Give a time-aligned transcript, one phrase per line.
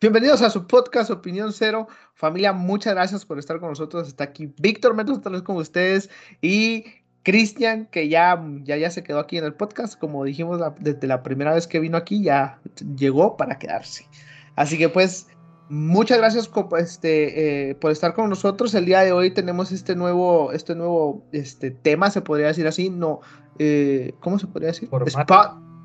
[0.00, 1.88] Bienvenidos a su podcast Opinión Cero.
[2.14, 4.06] Familia, muchas gracias por estar con nosotros.
[4.06, 6.08] Está aquí Víctor Mendoza, tal vez con ustedes,
[6.40, 6.84] y
[7.24, 9.98] Cristian, que ya, ya, ya se quedó aquí en el podcast.
[9.98, 12.60] Como dijimos desde la primera vez que vino aquí, ya
[12.96, 14.06] llegó para quedarse.
[14.54, 15.26] Así que pues,
[15.68, 18.72] muchas gracias este, eh, por estar con nosotros.
[18.74, 22.88] El día de hoy tenemos este nuevo, este nuevo este, tema, se podría decir así.
[22.88, 23.18] No,
[23.58, 24.88] eh, ¿cómo se podría decir?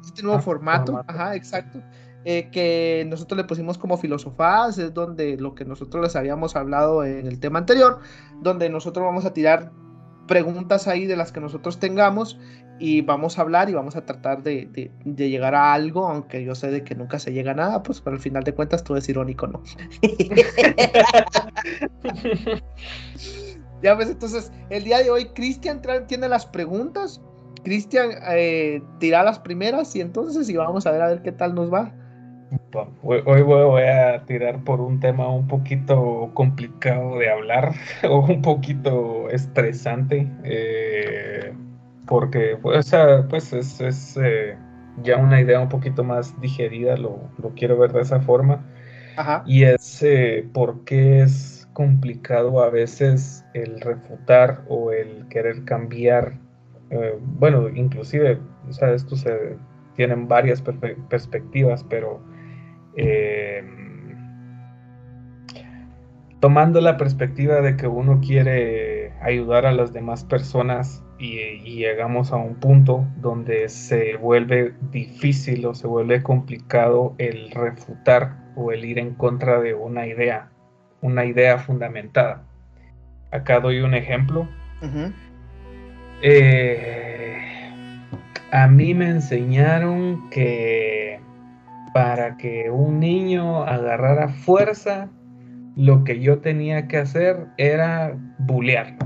[0.06, 1.04] este nuevo ah, formato.
[1.08, 1.82] Ajá, exacto
[2.26, 7.04] eh, que nosotros le pusimos como filosofás, es donde lo que nosotros les habíamos hablado
[7.04, 8.00] en el tema anterior,
[8.42, 9.72] donde nosotros vamos a tirar
[10.28, 12.40] preguntas ahí de las que nosotros tengamos
[12.80, 16.56] y vamos a hablar y vamos a tratar de, de, llegar a algo, aunque yo
[16.56, 18.98] sé de que nunca se llega a nada, pues pero al final de cuentas todo
[18.98, 19.62] es irónico, ¿no?
[23.82, 27.22] ya ves, entonces el día de hoy Cristian tiene las preguntas,
[27.64, 31.56] Cristian eh, dirá las primeras y entonces y vamos a ver a ver qué tal
[31.56, 31.94] nos va.
[33.04, 37.74] Hoy voy a tirar por un tema un poquito complicado de hablar
[38.10, 41.54] o un poquito estresante, eh,
[42.06, 42.92] porque pues,
[43.30, 44.58] pues es, eh,
[45.02, 48.64] ya una idea un poquito más digerida, lo, quiero ver de esa forma.
[49.46, 56.34] Y es eh, por qué es complicado a veces el refutar o el querer cambiar.
[57.40, 59.56] bueno, inclusive, o sea, esto se
[59.96, 60.62] tienen varias
[61.10, 62.22] perspectivas, pero
[62.96, 63.64] eh,
[66.40, 71.38] tomando la perspectiva de que uno quiere ayudar a las demás personas y,
[71.78, 78.74] llegamos a un punto donde se vuelve difícil o se vuelve complicado el refutar o
[78.74, 80.50] el ir en contra de una idea,
[81.02, 82.44] una idea fundamentada.
[83.32, 84.48] Acá doy un ejemplo.
[86.22, 87.38] Eh,
[88.52, 91.22] a mí me enseñaron que
[91.94, 95.10] para que un niño agarrara fuerza,
[95.76, 98.98] lo que yo tenía que hacer era bulearlo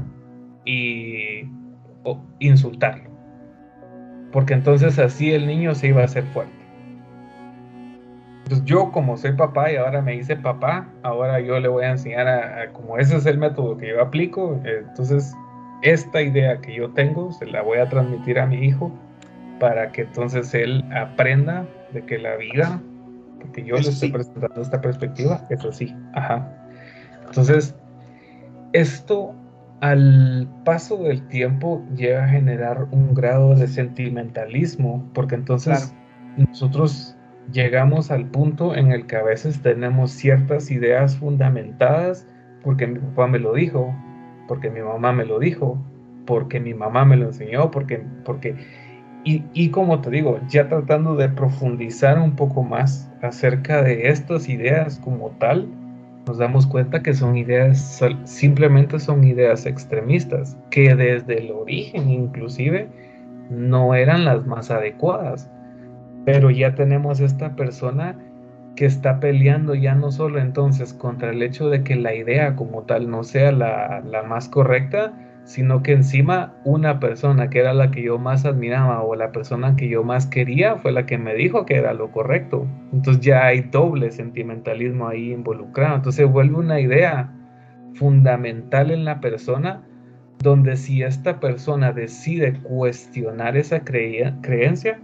[0.65, 1.49] y
[2.39, 3.09] insultarlo.
[4.31, 6.53] Porque entonces así el niño se iba a hacer fuerte.
[8.43, 11.91] Entonces yo como soy papá y ahora me hice papá, ahora yo le voy a
[11.91, 15.35] enseñar a, como ese es el método que yo aplico, entonces
[15.81, 18.89] esta idea que yo tengo se la voy a transmitir a mi hijo
[19.59, 22.81] para que entonces él aprenda de que la vida,
[23.41, 26.51] porque yo le estoy presentando esta perspectiva, eso sí, ajá.
[27.25, 27.75] Entonces,
[28.73, 29.33] esto
[29.81, 35.93] al paso del tiempo llega a generar un grado de sentimentalismo, porque entonces
[36.35, 37.15] nosotros
[37.51, 42.27] llegamos al punto en el que a veces tenemos ciertas ideas fundamentadas
[42.63, 43.95] porque mi papá me lo dijo,
[44.47, 45.81] porque mi mamá me lo dijo,
[46.25, 48.55] porque mi mamá me lo enseñó, porque, porque
[49.53, 54.99] y, como te digo, ya tratando de profundizar un poco más acerca de estas ideas
[55.03, 55.67] como tal,
[56.25, 62.87] nos damos cuenta que son ideas, simplemente son ideas extremistas, que desde el origen inclusive
[63.49, 65.49] no eran las más adecuadas.
[66.25, 68.15] Pero ya tenemos esta persona
[68.75, 72.83] que está peleando ya no solo entonces contra el hecho de que la idea como
[72.83, 75.13] tal no sea la, la más correcta,
[75.47, 79.77] sino que encima una persona que era la que yo más admiraba o la persona
[79.77, 82.67] que yo más quería fue la que me dijo que era lo correcto.
[82.91, 85.95] Entonces ya hay doble sentimentalismo ahí involucrado.
[85.95, 87.33] Entonces vuelve una idea
[87.93, 89.81] fundamental en la persona
[90.39, 94.99] donde si esta persona decide cuestionar esa creencia,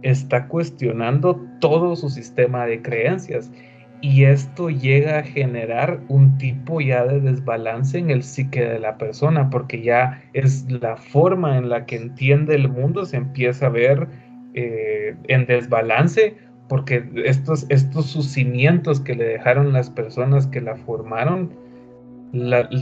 [0.00, 3.52] está cuestionando todo su sistema de creencias
[4.02, 8.98] y esto llega a generar un tipo ya de desbalance en el psique de la
[8.98, 13.70] persona, porque ya es la forma en la que entiende el mundo se empieza a
[13.70, 14.08] ver
[14.54, 16.36] eh, en desbalance,
[16.68, 21.52] porque estos, estos sus cimientos que le dejaron las personas que la formaron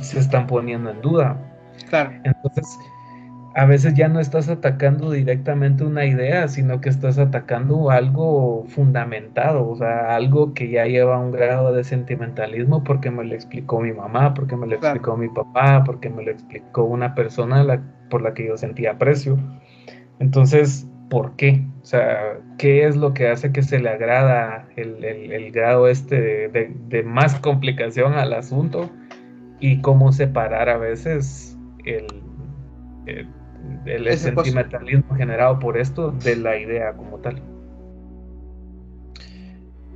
[0.00, 1.38] se están poniendo en duda.
[1.90, 2.12] Claro.
[2.24, 2.66] Entonces,
[3.54, 9.68] a veces ya no estás atacando directamente una idea, sino que estás atacando algo fundamentado,
[9.68, 13.92] o sea, algo que ya lleva un grado de sentimentalismo porque me lo explicó mi
[13.92, 18.34] mamá, porque me lo explicó mi papá, porque me lo explicó una persona por la
[18.34, 19.36] que yo sentía aprecio.
[20.20, 21.66] Entonces, ¿por qué?
[21.82, 27.02] O sea, ¿qué es lo que hace que se le agrada el, grado este de,
[27.02, 28.90] más complicación al asunto?
[29.58, 32.06] Y cómo separar a veces el
[33.06, 33.28] el
[34.16, 37.40] sentimentalismo generado por esto de la idea como tal.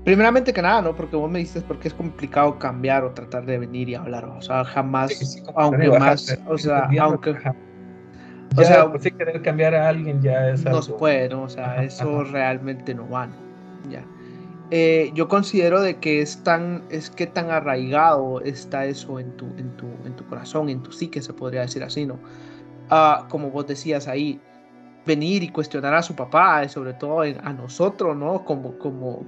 [0.05, 0.95] Primeramente que nada, ¿no?
[0.95, 4.43] Porque vos me dices porque es complicado cambiar o tratar de venir y hablar, o
[4.43, 7.31] sea, jamás, aunque más, o sea, aunque...
[7.31, 11.45] o sea, si querer cambiar a alguien ya es No se puede, ¿no?
[11.45, 13.31] O sea, eso realmente no va,
[13.89, 14.05] Ya.
[14.71, 19.47] eh, yo considero de que es tan, es que tan arraigado está eso en tu,
[19.57, 22.19] en tu, en tu corazón, en tu psique, se podría decir así, ¿no?
[23.29, 24.41] Como vos decías ahí,
[25.07, 28.45] venir y cuestionar a su papá, sobre todo a nosotros, ¿no?
[28.45, 29.25] Como, como,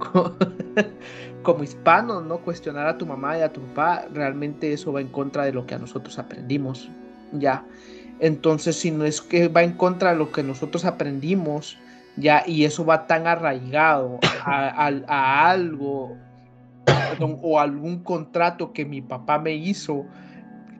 [1.43, 2.39] como, hispanos, ¿no?
[2.39, 5.65] Cuestionar a tu mamá y a tu papá, realmente eso va en contra de lo
[5.65, 6.89] que a nosotros aprendimos,
[7.33, 7.63] ¿ya?
[8.19, 11.77] Entonces, si no es que va en contra de lo que nosotros aprendimos,
[12.15, 16.17] ya, y eso va tan arraigado a, a algo
[17.41, 20.05] o algún contrato que mi papá me hizo,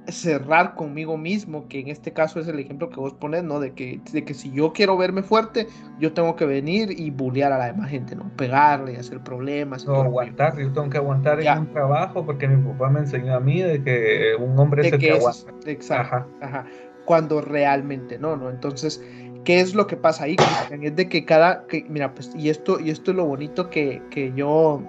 [0.07, 3.59] cerrar conmigo mismo, que en este caso es el ejemplo que vos pones, ¿no?
[3.59, 5.67] De que, de que si yo quiero verme fuerte,
[5.99, 8.31] yo tengo que venir y bullear a la demás gente, ¿no?
[8.35, 9.85] Pegarle, hacer problemas.
[9.85, 13.39] No, aguantar, yo tengo que aguantar en un trabajo porque mi papá me enseñó a
[13.39, 15.53] mí de que un hombre es el que, aguanta.
[15.65, 16.65] Exacto, ajá.
[17.05, 18.49] Cuando realmente no, ¿no?
[18.49, 19.03] Entonces,
[19.43, 20.35] ¿qué es lo que pasa ahí?
[20.81, 24.01] Es de que cada, que, mira, pues, y esto, y esto es lo bonito que,
[24.09, 24.81] que yo,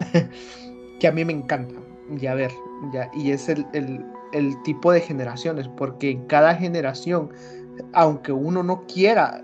[1.00, 1.74] que a mí me encanta,
[2.10, 2.50] ya ver,
[2.92, 7.30] ya, y es el, el el tipo de generaciones, porque en cada generación,
[7.92, 9.42] aunque uno no quiera,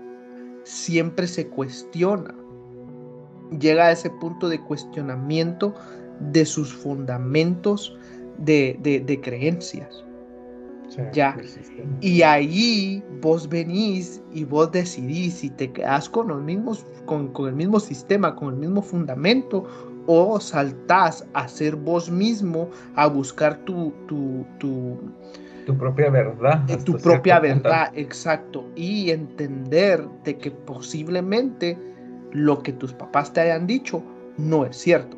[0.63, 2.35] siempre se cuestiona.
[3.59, 5.73] Llega a ese punto de cuestionamiento
[6.31, 7.97] de sus fundamentos
[8.37, 10.05] de, creencias.
[11.13, 11.37] ya.
[11.99, 17.47] Y ahí vos venís y vos decidís si te quedás con los mismos, con, con
[17.49, 19.65] el mismo sistema, con el mismo fundamento,
[20.07, 24.97] o saltás a ser vos mismo, a buscar tu, tu, tu,
[25.65, 26.61] tu propia verdad.
[26.83, 28.65] Tu propia verdad, exacto.
[28.75, 31.77] Y entender de que posiblemente
[32.31, 34.03] lo que tus papás te hayan dicho
[34.37, 35.17] no es cierto.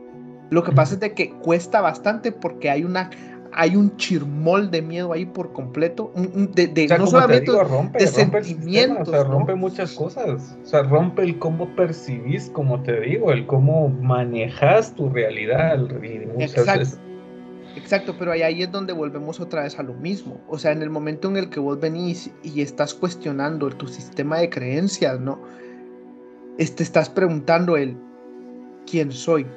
[0.49, 3.09] Lo que pasa es de que cuesta bastante porque hay una
[3.55, 9.07] hay un chirmol de miedo ahí por completo, de, no solamente rompe, de sentimientos.
[9.07, 10.57] o sea, rompe muchas cosas.
[10.63, 15.79] O sea, rompe el cómo percibís, como te digo, el cómo manejas tu realidad.
[16.39, 16.97] Exacto.
[17.75, 20.39] Exacto, pero ahí, es donde volvemos otra vez a lo mismo.
[20.47, 24.37] O sea, en el momento en el que vos venís y estás cuestionando tu sistema
[24.37, 25.39] de creencias, ¿no?
[26.57, 27.97] Te este, estás preguntando el
[28.85, 29.47] quién soy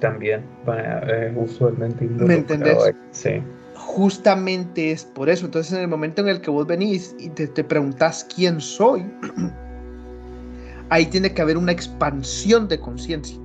[0.00, 2.04] también, eh, usualmente.
[2.06, 2.92] ¿Me entendés?
[3.12, 3.42] Sí.
[3.74, 5.46] Justamente es por eso.
[5.46, 9.04] Entonces, en el momento en el que vos venís y te, te preguntás quién soy,
[10.90, 13.38] ahí tiene que haber una expansión de conciencia.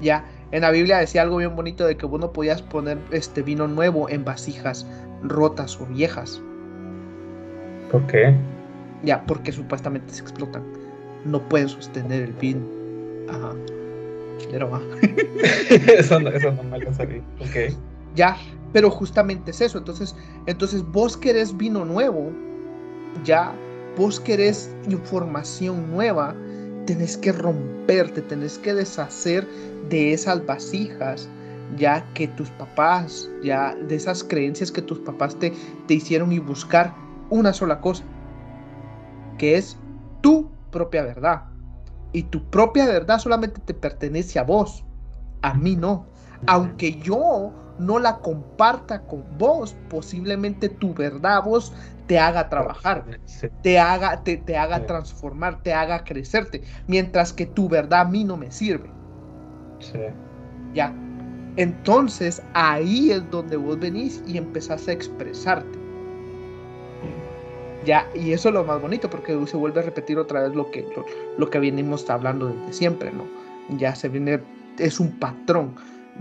[0.00, 3.42] Ya, en la Biblia decía algo bien bonito de que vos no podías poner este
[3.42, 4.86] vino nuevo en vasijas
[5.22, 6.40] rotas o viejas.
[7.90, 8.34] ¿Por qué?
[9.02, 10.62] Ya, porque supuestamente se explotan.
[11.24, 12.60] No pueden sostener el vino.
[13.28, 13.52] Ajá.
[15.70, 17.22] eso, no, eso no me lo sabía.
[17.40, 17.74] Ok.
[18.14, 18.36] Ya,
[18.72, 19.78] pero justamente es eso.
[19.78, 20.14] Entonces,
[20.46, 22.30] entonces vos querés vino nuevo,
[23.24, 23.52] ya,
[23.96, 26.34] vos querés información nueva,
[26.86, 29.46] tenés que romperte, tenés que deshacer
[29.88, 31.28] de esas vasijas,
[31.76, 35.52] ya que tus papás, ya de esas creencias que tus papás te,
[35.86, 36.94] te hicieron y buscar
[37.30, 38.04] una sola cosa,
[39.36, 39.76] que es
[40.22, 41.42] tu propia verdad.
[42.12, 44.84] Y tu propia verdad solamente te pertenece a vos,
[45.42, 46.06] a mí no.
[46.46, 51.72] Aunque yo no la comparta con vos, posiblemente tu verdad vos
[52.06, 53.04] te haga trabajar,
[53.62, 58.24] te haga, te, te haga transformar, te haga crecerte, mientras que tu verdad a mí
[58.24, 58.90] no me sirve.
[59.78, 59.98] Sí.
[60.72, 60.92] Ya.
[61.56, 65.77] Entonces ahí es donde vos venís y empezás a expresarte.
[67.84, 70.70] Ya, y eso es lo más bonito porque se vuelve a repetir otra vez lo
[70.70, 70.84] que,
[71.36, 73.24] lo, que venimos hablando desde siempre, ¿no?
[73.78, 74.40] Ya se viene,
[74.78, 75.74] es un patrón,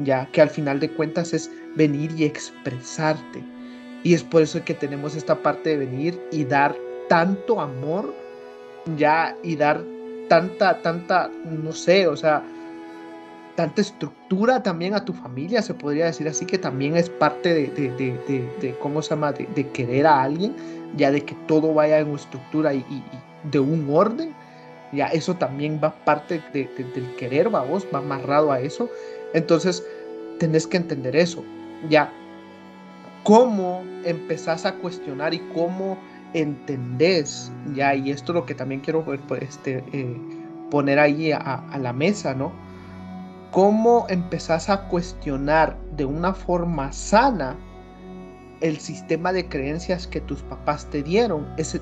[0.04, 3.44] ya que al final de cuentas es venir y expresarte.
[4.04, 6.76] Y es por eso que tenemos esta parte de venir y dar
[7.10, 8.14] tanto amor,
[8.98, 9.84] ya, y dar
[10.30, 12.44] tanta, tanta, no sé, o sea,
[13.58, 17.68] tanta estructura también a tu familia, se podría decir así, que también es parte de,
[17.70, 20.56] de, de, de ¿cómo se llama?, de, querer a alguien,
[20.96, 22.86] ya de que todo vaya en una estructura y,
[23.52, 24.32] de un orden,
[24.94, 28.92] ya eso también va parte del querer, va vos, va amarrado a eso,
[29.34, 29.84] entonces
[30.38, 31.44] tenés que entender eso,
[31.90, 32.14] ya,
[33.24, 35.98] cómo empezás a cuestionar y cómo
[36.36, 40.16] entendés, ya, y esto es lo que también quiero pues, este, eh,
[40.70, 42.67] poner ahí a, a la mesa, ¿no?
[43.51, 47.56] Cómo empezás a cuestionar de una forma sana
[48.62, 51.48] el sistema de creencias que tus papás te dieron.
[51.58, 51.80] Es,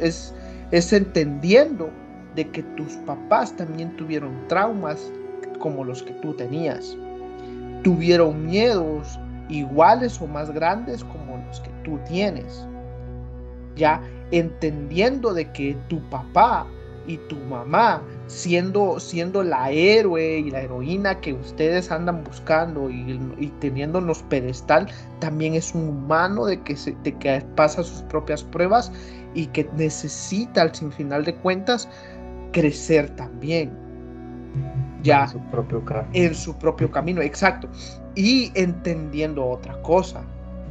[0.00, 1.90] es, entendiendo
[2.34, 5.12] de que tus papás también tuvieron traumas
[5.58, 6.96] como los que tú tenías.
[7.82, 12.66] Tuvieron miedos iguales o más grandes como los que tú tienes.
[13.76, 14.00] Ya
[14.30, 16.66] entendiendo de que tu papá
[17.06, 23.20] y tu mamá siendo, siendo la héroe y la heroína que ustedes andan buscando y,
[23.38, 24.88] y teniendo los pedestal,
[25.20, 28.90] también es un humano de que, se, de que pasa sus propias pruebas
[29.34, 31.88] y que necesita, al sin final de cuentas,
[32.52, 33.72] crecer también.
[35.02, 35.24] Ya.
[35.24, 36.10] En su propio camino.
[36.14, 37.68] En su propio camino, exacto.
[38.14, 40.22] Y entendiendo otra cosa,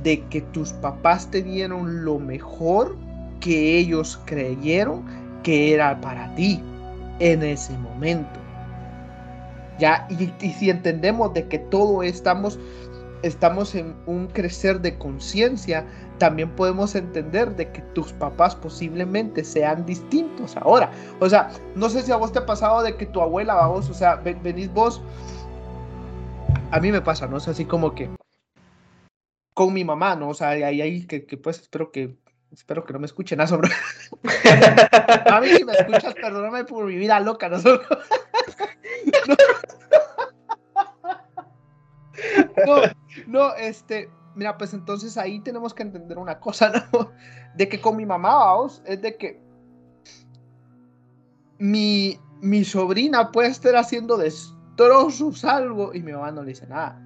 [0.04, 2.96] de que tus papás te dieron lo mejor
[3.40, 5.04] que ellos creyeron
[5.44, 6.62] que era para ti
[7.20, 8.40] en ese momento.
[9.80, 12.60] Ya, y, si entendemos de que todo estamos,
[13.24, 15.86] estamos en un crecer de conciencia,
[16.20, 20.92] también podemos entender de que tus papás posiblemente sean distintos ahora.
[21.20, 23.90] O sea, no sé si a vos te ha pasado de que tu abuela, vos,
[23.90, 25.02] o sea, venís vos,
[26.72, 27.38] a mí me pasa, ¿no?
[27.38, 28.10] Es así como que
[29.54, 30.30] con mi mamá, ¿no?
[30.30, 32.16] O sea, ahí, ahí que, que pues espero que
[32.54, 33.48] Espero que no me escuchen, ¿no?
[33.48, 33.70] Sobre...
[35.32, 37.58] A mí si me escuchas, perdóname por mi vida loca, ¿no?
[42.68, 42.76] no,
[43.26, 47.12] no, este, mira, pues entonces ahí tenemos que entender una cosa, ¿no?
[47.56, 49.42] De que con mi mamá, vamos, es de que
[51.58, 57.00] mi, mi sobrina puede estar haciendo destrozos algo y mi mamá no le dice nada.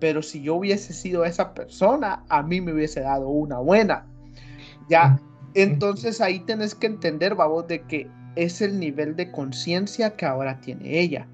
[0.00, 4.06] Pero si yo hubiese sido esa persona, a mí me hubiese dado una buena.
[4.88, 5.18] Ya,
[5.54, 10.60] entonces ahí tenés que entender, babos, de que es el nivel de conciencia que ahora
[10.60, 11.26] tiene ella.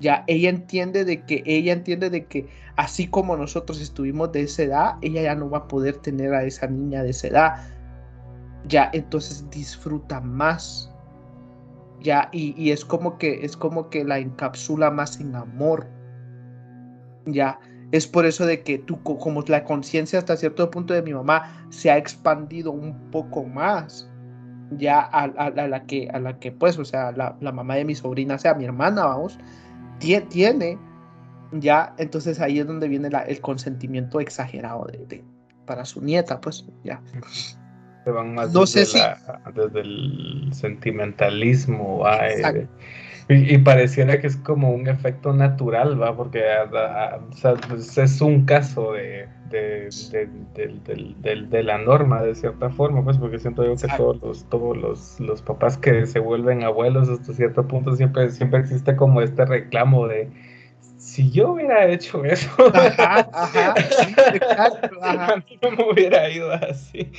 [0.00, 4.62] Ya, ella entiende de que, ella entiende de que así como nosotros estuvimos de esa
[4.64, 7.68] edad, ella ya no va a poder tener a esa niña de esa edad.
[8.66, 10.90] Ya, entonces disfruta más.
[12.00, 15.86] Ya, y, y es como que, es como que la encapsula más en amor.
[17.26, 17.60] Ya,
[17.92, 21.66] es por eso de que tú, como la conciencia hasta cierto punto de mi mamá
[21.68, 24.10] se ha expandido un poco más,
[24.78, 28.38] ya a, la que, a la que pues, o sea, la, mamá de mi sobrina,
[28.38, 29.38] sea mi hermana, vamos,
[29.98, 30.78] tiene,
[31.52, 35.22] ya, entonces ahí es donde viene el consentimiento exagerado de,
[35.66, 37.02] para su nieta, pues, ya.
[38.04, 38.98] Se van más no desde, sé si...
[39.54, 42.66] desde el sentimentalismo, eh,
[43.28, 46.16] y, pareciera que es como un efecto natural, ¿va?
[46.16, 46.42] Porque
[47.68, 49.88] pues, es un caso de, de,
[51.62, 55.42] la norma, de cierta forma, pues, porque siento yo que todos los, todos los, los,
[55.42, 60.28] papás que se vuelven abuelos hasta cierto punto siempre, siempre existe como este reclamo de
[61.12, 63.74] si yo hubiera hecho eso, ajá, ajá,
[64.32, 65.32] exacto, ajá.
[65.34, 67.12] a mí no me hubiera ido así.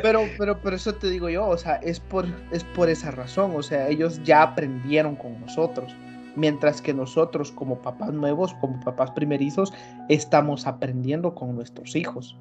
[0.00, 3.50] Pero, pero, pero eso te digo yo, o sea, es por, es por esa razón,
[3.56, 5.92] o sea, ellos ya aprendieron con nosotros,
[6.36, 9.72] mientras que nosotros como papás nuevos, como papás primerizos,
[10.08, 12.38] estamos aprendiendo con nuestros hijos.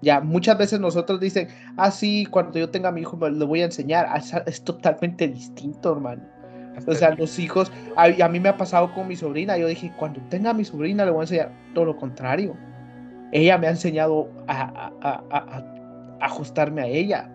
[0.00, 3.62] Ya muchas veces nosotros dicen, ah, sí, cuando yo tenga a mi hijo le voy
[3.62, 6.33] a enseñar, ah, es totalmente distinto, hermano
[6.86, 9.92] o sea, los hijos, a, a, mí me ha pasado con mi sobrina, yo dije,
[9.96, 12.54] cuando tenga a mi sobrina le voy a enseñar todo lo contrario.
[13.32, 14.92] Ella me ha enseñado a,
[16.20, 17.30] ajustarme a ella.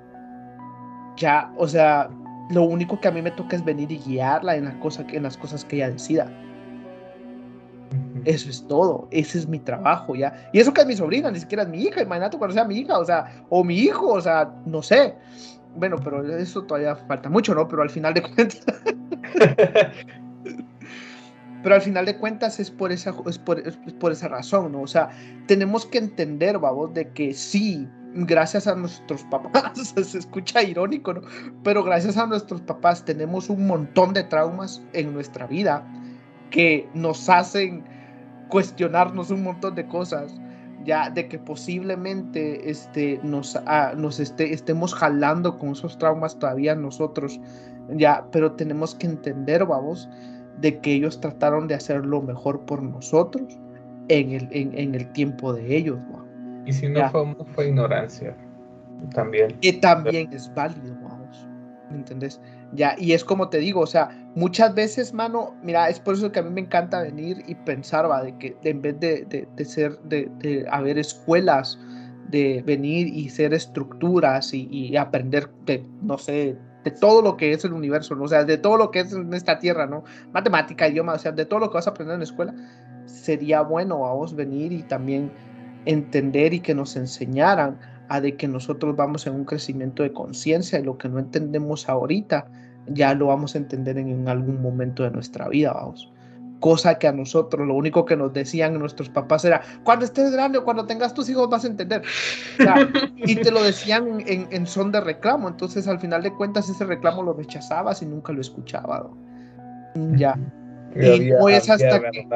[1.17, 2.09] Ya, o sea,
[2.49, 5.23] lo único que a mí me toca es venir y guiarla en, la cosa, en
[5.23, 6.31] las cosas que ella decida.
[8.25, 10.49] Eso es todo, ese es mi trabajo, ¿ya?
[10.53, 12.77] Y eso que es mi sobrina, ni siquiera es mi hija, imagínate cuando sea mi
[12.77, 15.15] hija, o sea, o mi hijo, o sea, no sé.
[15.75, 17.67] Bueno, pero eso todavía falta mucho, ¿no?
[17.67, 18.61] Pero al final de cuentas...
[21.61, 23.61] Pero al final de cuentas es por esa, es por,
[23.99, 24.81] por esa razón, ¿no?
[24.81, 25.09] O sea,
[25.45, 31.21] tenemos que entender, vamos, de que sí, gracias a nuestros papás, se escucha irónico, ¿no?
[31.63, 35.85] Pero gracias a nuestros papás tenemos un montón de traumas en nuestra vida
[36.49, 37.83] que nos hacen
[38.47, 40.33] cuestionarnos un montón de cosas,
[40.89, 46.73] ya de que posiblemente este, nos, ah, nos esté, estemos jalando con esos traumas todavía
[46.73, 47.39] nosotros
[47.95, 50.09] ya, pero tenemos que entender, vamos,
[50.59, 53.59] de que ellos trataron de hacer lo mejor por nosotros
[54.07, 55.99] en el, en, el tiempo de ellos.
[56.65, 58.35] Y si no fue, fue, ignorancia,
[59.13, 59.59] también.
[59.61, 61.47] Que también es válido, vamos.
[61.91, 62.41] ¿Me entendés?
[62.73, 66.31] Ya, y es como te digo, o sea, muchas veces, mano, mira, es por eso
[66.31, 69.65] que a mí me encanta venir y pensar, va, de que en vez de, de,
[69.65, 71.79] ser, de, de, haber escuelas,
[72.29, 77.51] de venir y ser estructuras y, y aprender de, no sé, de todo lo que
[77.51, 78.25] es el universo, ¿no?
[78.25, 80.03] o sea, de todo lo que es en esta tierra, ¿no?
[80.31, 82.53] Matemática, idioma, o sea, de todo lo que vas a aprender en la escuela,
[83.05, 85.31] sería bueno a vos venir y también
[85.85, 87.79] entender y que nos enseñaran
[88.09, 91.87] a de que nosotros vamos en un crecimiento de conciencia y lo que no entendemos
[91.87, 92.47] ahorita,
[92.87, 96.11] ya lo vamos a entender en, algún momento de nuestra vida, vamos.
[96.59, 100.57] cosa que a nosotros lo único que nos decían nuestros papás era, cuando estés grande
[100.57, 102.01] o cuando tengas tus hijos vas a entender.
[103.15, 107.23] y te lo decían en, son de reclamo, entonces al final de cuentas ese reclamo
[107.23, 109.07] lo rechazabas y nunca lo escuchaba.
[110.15, 110.37] Ya.
[110.95, 112.27] Y no es hasta que...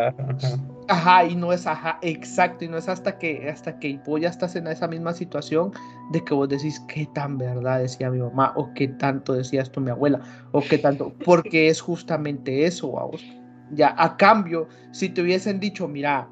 [0.88, 4.30] Ajá, y no es ajá, exacto, y no es hasta que hasta que vos ya
[4.30, 5.72] estás en esa misma situación
[6.12, 9.80] de que vos decís qué tan verdad decía mi mamá o qué tanto decía esto
[9.80, 10.20] mi abuela
[10.52, 13.24] o qué tanto, porque es justamente eso, vamos.
[13.72, 16.28] Ya, a cambio, si te hubiesen dicho, mira,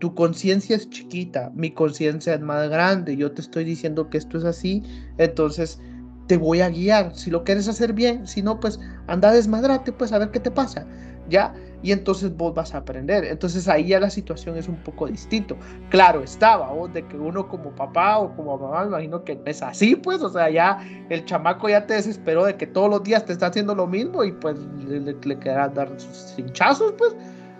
[0.00, 4.38] tu conciencia es chiquita, mi conciencia es más grande, yo te estoy diciendo que esto
[4.38, 4.82] es así,
[5.18, 5.80] entonces
[6.26, 7.14] te voy a guiar.
[7.14, 10.50] Si lo quieres hacer bien, si no, pues anda desmadrate, pues a ver qué te
[10.50, 10.86] pasa.
[11.28, 13.24] Ya, y entonces vos vas a aprender.
[13.24, 15.56] Entonces ahí ya la situación es un poco distinto.
[15.90, 19.62] Claro, estaba, vos, de que uno como papá o como mamá, me imagino que es
[19.62, 20.78] así, pues, o sea, ya
[21.08, 24.24] el chamaco ya te desesperó de que todos los días te está haciendo lo mismo
[24.24, 27.16] y pues le, le, dar sus hinchazos, pues.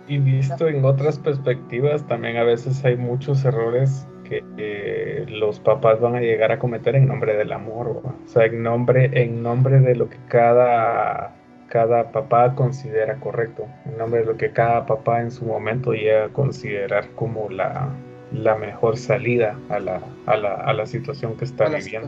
[0.07, 5.99] Y visto en otras perspectivas, también a veces hay muchos errores que eh, los papás
[6.01, 9.79] van a llegar a cometer en nombre del amor, o sea, en nombre, en nombre
[9.79, 11.33] de lo que cada
[11.67, 16.25] cada papá considera correcto, en nombre de lo que cada papá en su momento llega
[16.25, 17.89] a considerar como la,
[18.31, 22.07] la mejor salida a la, a la, a la situación que está viviendo.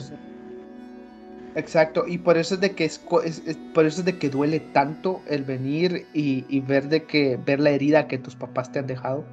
[1.55, 5.21] Exacto, y por eso es de que es, por eso es de que duele tanto
[5.27, 8.85] el venir y, y, ver de que ver la herida que tus papás te han
[8.85, 9.25] dejado.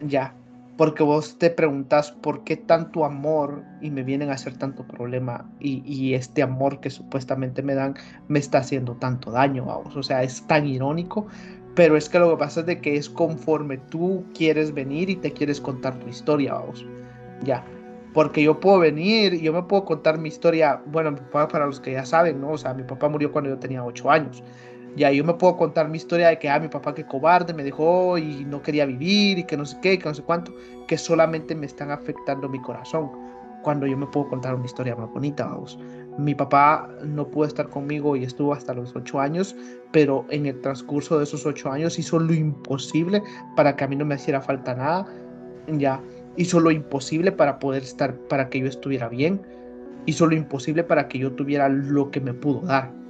[0.00, 0.34] Ya,
[0.76, 5.48] porque vos te preguntas por qué tanto amor y me vienen a hacer tanto problema
[5.60, 7.94] y, este amor que supuestamente me dan
[8.28, 9.96] me está haciendo tanto daño, vos.
[9.96, 11.26] O sea, es tan irónico,
[11.74, 15.16] pero es que lo que pasa es de que es conforme tú quieres venir y
[15.16, 16.84] te quieres contar tu historia, vamos.
[17.44, 17.64] Ya.
[18.12, 22.04] Porque yo puedo venir yo me puedo contar mi historia, bueno, para los que ya
[22.04, 22.50] saben, ¿no?
[22.52, 24.42] O sea, mi papá murió cuando yo tenía 8 años.
[24.96, 27.64] Ya yo me puedo contar mi historia de que, ah, mi papá que cobarde me
[27.64, 30.54] dejó y no quería vivir y que no sé qué, que no sé cuánto,
[30.86, 33.10] que solamente me están afectando mi corazón.
[33.62, 35.78] Cuando yo me puedo contar una historia más bonita, vamos.
[36.16, 39.56] Mi papá no pudo estar conmigo y estuvo hasta los ocho años,
[39.90, 43.22] pero en el transcurso de esos ocho años hizo lo imposible
[43.56, 45.06] para que a mí no me hiciera falta nada.
[45.66, 46.00] Ya
[46.36, 49.40] hizo lo imposible para poder estar, para que yo estuviera bien.
[50.06, 53.03] Hizo lo imposible para que yo tuviera lo que me pudo dar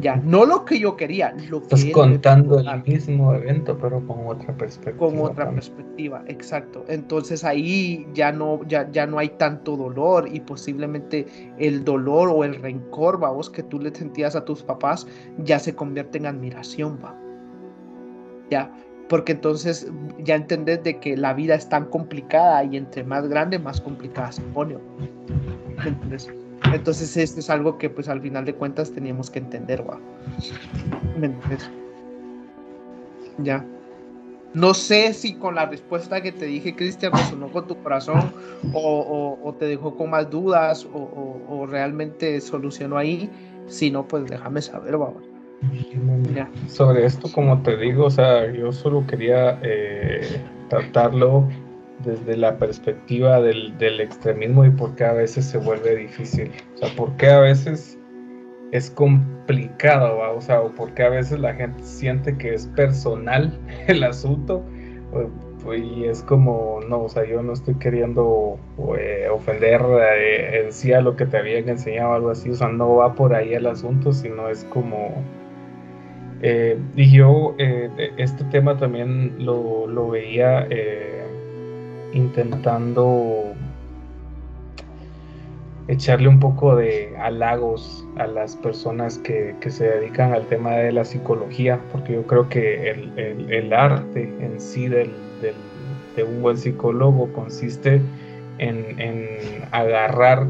[0.00, 4.56] ya, no lo que yo quería, lo Estás contando el mismo evento, pero con otra
[4.56, 5.06] perspectiva.
[5.06, 6.84] Con otra perspectiva, exacto.
[6.88, 11.26] Entonces ahí ya no, ya, ya no hay tanto dolor y posiblemente
[11.58, 15.06] el dolor o el rencor, vos, que tú le sentías a tus papás,
[15.38, 17.14] ya se convierte en admiración, va.
[18.50, 18.70] Ya,
[19.08, 23.58] porque entonces ya entendés de que la vida es tan complicada y entre más grande,
[23.58, 24.76] más complicada se pone.
[25.84, 26.32] Entonces,
[26.72, 30.00] entonces esto es algo que pues al final de cuentas teníamos que entender, guau.
[33.38, 33.64] Ya.
[34.54, 38.32] No sé si con la respuesta que te dije, Cristian, resonó con tu corazón
[38.72, 43.28] o, te dejó con más dudas o, realmente solucionó ahí.
[43.66, 45.24] Si no, pues déjame saber, vamos.
[46.68, 51.48] Sobre esto, como te digo, o sea, yo solo quería eh, tratarlo
[52.04, 56.50] desde la perspectiva del, extremismo y por qué a veces se vuelve difícil.
[56.74, 57.98] O sea, por qué a veces
[58.72, 63.58] es complicado, o sea, o por qué a veces la gente siente que es personal
[63.86, 64.62] el asunto.
[65.76, 68.58] y es como, no, o sea, yo no estoy queriendo
[68.98, 72.68] eh, ofender eh, en sí a lo que te habían enseñado, algo así, o sea,
[72.68, 75.24] no va por ahí el asunto, sino es como...
[76.42, 77.54] Eh, y yo
[78.18, 80.68] este tema también lo, lo veía
[82.16, 83.52] intentando
[85.88, 91.04] echarle un poco de halagos a las personas que, se dedican al tema de la
[91.04, 95.12] psicología, porque yo creo que el, arte en sí del,
[96.16, 98.00] de un buen psicólogo consiste
[98.58, 99.38] en, en,
[99.70, 100.46] agarrar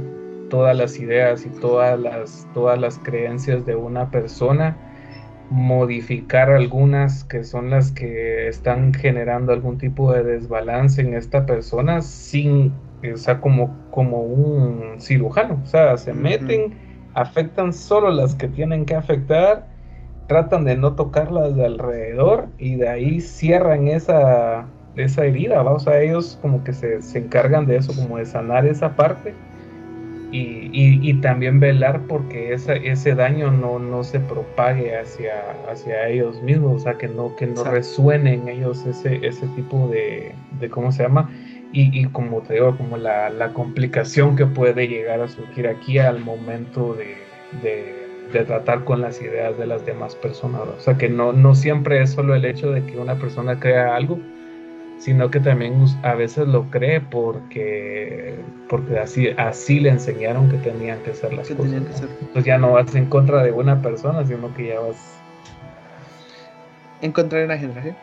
[0.48, 4.76] todas las ideas y todas las, todas las creencias de una persona
[5.50, 12.02] modificar algunas que son las que están generando algún tipo de desbalance en esta persona
[12.02, 12.72] sin,
[13.12, 16.74] o sea, como, como un cirujano, o sea, se meten,
[17.14, 19.68] afectan solo las que tienen que afectar,
[20.26, 25.72] tratan de no tocarlas de alrededor y de ahí cierran esa, esa herida, ¿va?
[25.72, 29.32] o sea, ellos como que se, se encargan de eso, como de sanar esa parte
[30.36, 35.32] y, también velar porque ese daño no, no se propague hacia,
[35.70, 39.88] hacia ellos mismos, o sea, que no, que no resuene en ellos ese, ese tipo
[39.88, 41.30] de, de, ¿cómo se llama?
[41.72, 46.94] Y, como te digo, como la, complicación que puede llegar a surgir aquí al momento
[46.94, 47.16] de,
[48.32, 50.62] de tratar con las ideas de las demás personas.
[50.62, 53.94] O sea, que no, no siempre es solo el hecho de que una persona crea
[53.94, 54.18] algo,
[54.98, 58.34] sino que también a veces lo cree porque,
[58.68, 61.72] porque así, así le enseñaron que tenían que ser las cosas.
[61.72, 64.96] Entonces ya no vas en contra de una persona, sino que ya vas
[67.02, 67.96] en contra de una generación.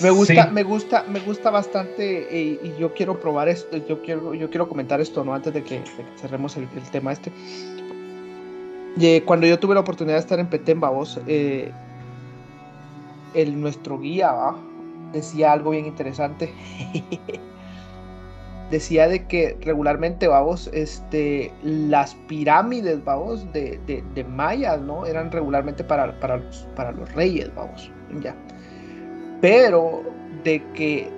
[0.00, 4.34] Me gusta, me gusta, me gusta bastante eh, y yo quiero probar esto, yo quiero,
[4.34, 5.34] yo quiero comentar esto, ¿no?
[5.34, 5.82] Antes de que,
[6.16, 7.32] cerremos el, tema este.
[9.24, 11.72] Cuando yo tuve la oportunidad de estar en Petén, vos, eh,
[13.34, 14.56] el, nuestro guía, ¿va?
[15.16, 16.52] Decía algo bien interesante.
[18.70, 25.06] decía de que regularmente, vamos, este, las pirámides, vamos, de, de, mayas, ¿no?
[25.06, 28.34] Eran regularmente para, para, los, para los reyes, vamos, ya.
[29.40, 30.02] Pero
[30.42, 31.08] de que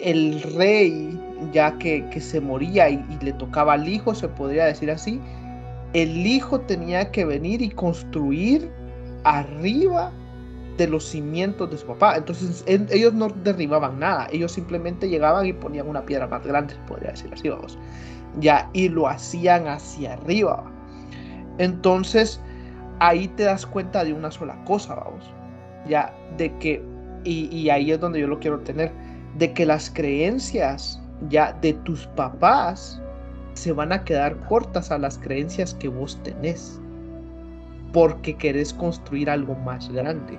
[0.00, 1.18] el rey,
[1.52, 5.20] ya que, que se moría y, y, le tocaba al hijo, se podría decir así,
[5.94, 8.70] el hijo tenía que venir y construir
[9.24, 10.12] arriba
[10.76, 12.16] de los cimientos de su papá.
[12.16, 17.10] Entonces ellos no derribaban nada, ellos simplemente llegaban y ponían una piedra más grande, podría
[17.10, 17.78] decir así, vamos.
[18.40, 20.64] Ya, y lo hacían hacia arriba.
[21.58, 22.40] Entonces
[22.98, 25.24] ahí te das cuenta de una sola cosa, vamos.
[25.88, 26.82] Ya, de que,
[27.24, 28.92] y, y ahí es donde yo lo quiero tener,
[29.38, 33.00] de que las creencias ya de tus papás
[33.54, 36.78] se van a quedar cortas a las creencias que vos tenés
[37.92, 40.38] porque querés construir algo más grande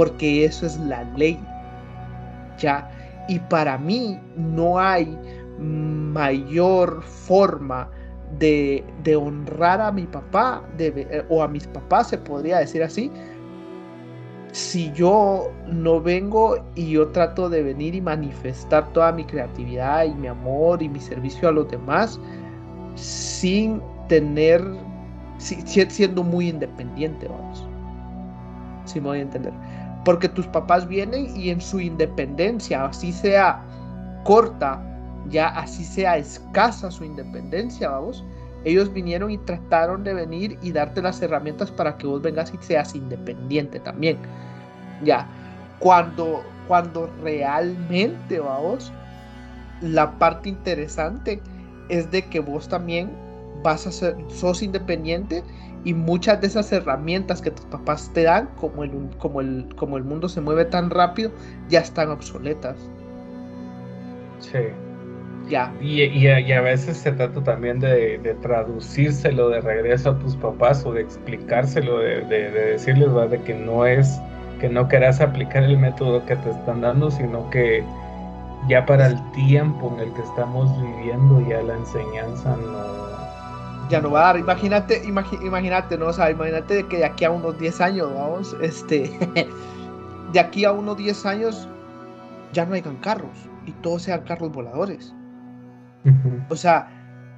[0.00, 1.38] porque eso es la ley.
[2.56, 2.90] Ya,
[3.28, 5.14] y para mí no hay
[5.58, 7.86] mayor forma
[8.38, 8.82] de,
[9.14, 13.10] honrar a mi papá de, o a mis papás, se podría decir así,
[14.52, 20.14] si yo no vengo y yo trato de venir y manifestar toda mi creatividad y
[20.14, 22.18] mi amor y mi servicio a los demás
[22.94, 24.64] sin tener,
[25.36, 27.66] siendo muy independiente, vamos.
[28.86, 29.52] Si me voy a entender.
[30.04, 33.62] Porque tus papás vienen y en su independencia, así sea
[34.24, 34.82] corta,
[35.28, 38.24] ya así sea escasa su independencia, vamos,
[38.64, 42.58] ellos vinieron y trataron de venir y darte las herramientas para que vos vengas y
[42.62, 44.18] seas independiente también.
[45.02, 45.26] Ya,
[45.78, 48.92] cuando, cuando realmente, vamos,
[49.80, 51.40] la parte interesante
[51.88, 53.10] es de que vos también
[53.62, 55.42] vas a ser, sos independiente
[55.84, 59.96] y muchas de esas herramientas que tus papás te dan, como el, como el, como
[59.96, 61.30] el mundo se mueve tan rápido,
[61.68, 62.76] ya están obsoletas.
[64.40, 64.58] Sí.
[65.48, 65.72] Ya.
[65.80, 70.84] Y, y, a veces se trata también de, de, traducírselo de regreso a tus papás
[70.86, 74.20] o de explicárselo, de, de, decirles de que no es,
[74.60, 77.82] que no querás aplicar el método que te están dando, sino que
[78.68, 83.09] ya para el tiempo en el que estamos viviendo ya la enseñanza no,
[83.90, 84.38] ya no va a dar.
[84.38, 86.06] Imagínate, imagínate, ¿no?
[86.06, 89.10] O sea, imagínate que de aquí a unos 10 años, vamos, este,
[90.32, 91.68] de aquí a unos 10 años
[92.52, 95.14] ya no hayan carros y todos sean carros voladores.
[96.48, 96.88] O sea,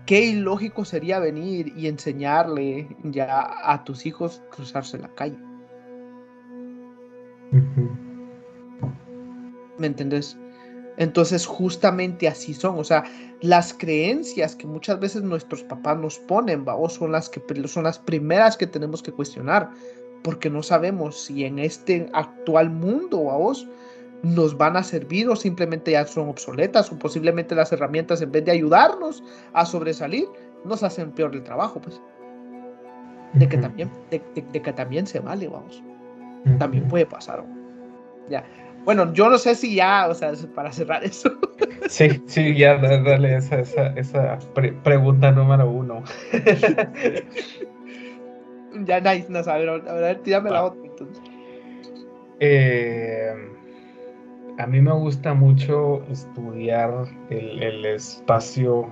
[0.06, 5.38] qué ilógico sería venir y enseñarle ya a tus hijos cruzarse la calle.
[9.78, 10.38] ¿Me entendés?
[10.96, 13.04] Entonces justamente así son, o sea,
[13.40, 17.98] las creencias que muchas veces nuestros papás nos ponen, vamos, son las que son las
[17.98, 19.70] primeras que tenemos que cuestionar,
[20.22, 23.66] porque no sabemos si en este actual mundo, vamos,
[24.22, 28.44] nos van a servir o simplemente ya son obsoletas o posiblemente las herramientas en vez
[28.44, 30.26] de ayudarnos a sobresalir,
[30.64, 32.00] nos hacen peor el trabajo, pues.
[33.32, 35.82] De que también, de, que también se vale, vamos.
[36.58, 37.44] También puede pasar.
[38.28, 38.44] Ya.
[38.84, 41.30] Bueno, yo no sé si ya, o sea, para cerrar eso.
[41.88, 44.38] Sí, sí, ya dale esa, esa, esa
[44.84, 46.04] pregunta número uno.
[48.86, 51.22] ya, nice, no, a ver, a ver, tírame la otra entonces.
[52.38, 53.34] Eh,
[54.58, 58.88] a mí me gusta mucho estudiar el, el espacio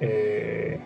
[0.00, 0.80] eh,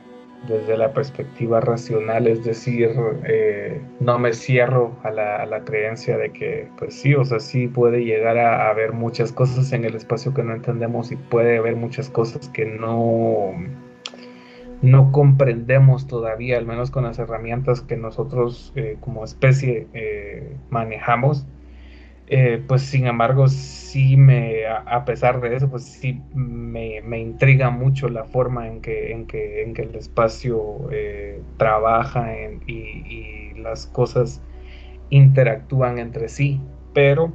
[0.49, 2.91] desde la perspectiva racional, es decir,
[3.25, 8.05] eh, no me cierro a la, creencia de que, pues sí, o sea, sí puede
[8.05, 12.11] llegar a, haber muchas cosas en el espacio que no entendemos y puede haber muchas
[12.11, 13.53] cosas que no,
[14.83, 21.47] no comprendemos todavía, al menos con las herramientas que nosotros eh, como especie eh, manejamos.
[22.37, 28.09] Eh, pues sin embargo, sí me, a, pesar de eso, pues sí me, intriga mucho
[28.09, 32.35] la forma en que, en que, en que el espacio eh, trabaja
[32.67, 34.43] y, las cosas
[35.11, 36.61] interactúan entre sí,
[36.93, 37.33] pero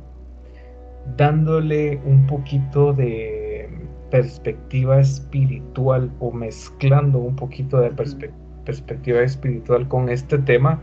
[1.16, 3.70] dándole un poquito de
[4.12, 7.92] perspectiva espiritual o mezclando un poquito de
[8.66, 10.82] perspectiva espiritual con este tema,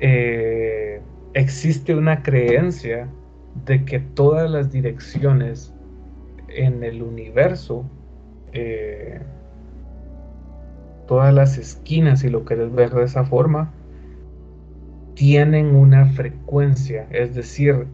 [0.00, 1.00] eh,
[1.34, 3.08] existe una creencia
[3.64, 5.74] de que todas las direcciones
[6.48, 7.84] en el universo,
[8.52, 9.20] eh,
[11.06, 13.72] todas las esquinas, si lo quieres ver de esa forma,
[15.14, 17.86] tienen una frecuencia, es decir,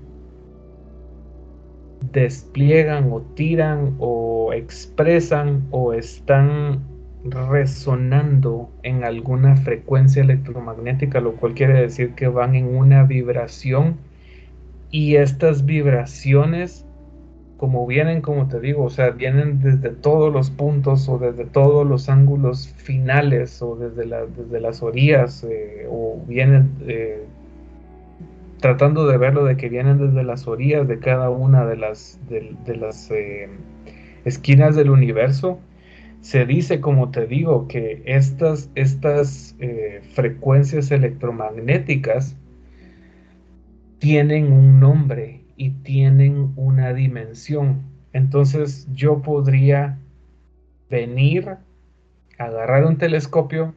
[2.12, 6.80] despliegan o tiran o expresan o están
[7.24, 13.96] resonando en alguna frecuencia electromagnética, lo cual quiere decir que van en una vibración
[14.90, 16.86] y estas vibraciones,
[17.56, 21.86] como vienen, como te digo, o sea, vienen desde todos los puntos o desde todos
[21.86, 24.04] los ángulos finales o desde,
[24.36, 27.24] desde las orillas eh, o vienen eh,
[28.60, 32.76] tratando de verlo de que vienen desde las orillas de cada una de las, de,
[32.76, 33.48] las eh,
[34.24, 35.58] esquinas del universo.
[36.20, 42.36] Se dice, como te digo, que estas, estas eh, frecuencias electromagnéticas
[43.98, 47.82] tienen un nombre y tienen una dimensión.
[48.12, 49.98] Entonces yo podría
[50.90, 51.56] venir,
[52.38, 53.74] agarrar un telescopio,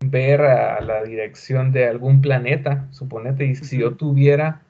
[0.00, 4.62] ver a la dirección de algún planeta, suponete, y si yo tuviera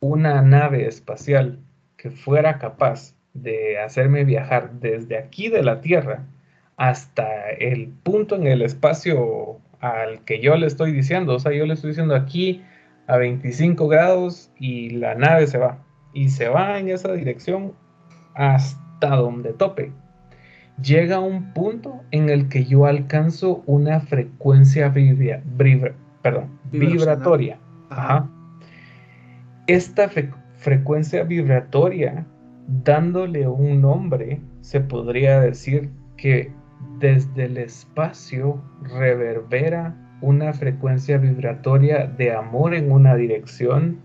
[0.00, 1.60] una nave espacial
[1.96, 6.24] que fuera capaz de hacerme viajar desde aquí de la Tierra
[6.76, 11.66] hasta el punto en el espacio al que yo le estoy diciendo, o sea, yo
[11.66, 12.62] le estoy diciendo aquí
[13.06, 15.78] a 25 grados y la nave se va,
[16.14, 17.74] y se va en esa dirección
[18.34, 19.92] hasta donde tope.
[20.82, 27.58] Llega a un punto en el que yo alcanzo una frecuencia vibratoria.
[29.66, 30.10] Esta
[30.56, 32.26] frecuencia vibratoria,
[32.66, 36.52] dándole un nombre, se podría decir que
[36.98, 44.00] desde el espacio reverbera una frecuencia vibratoria de amor en una dirección,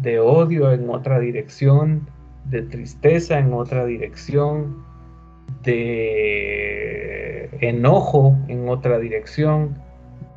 [0.00, 2.08] de odio en otra dirección,
[2.46, 4.82] de tristeza en otra dirección,
[5.62, 9.76] de enojo en otra dirección,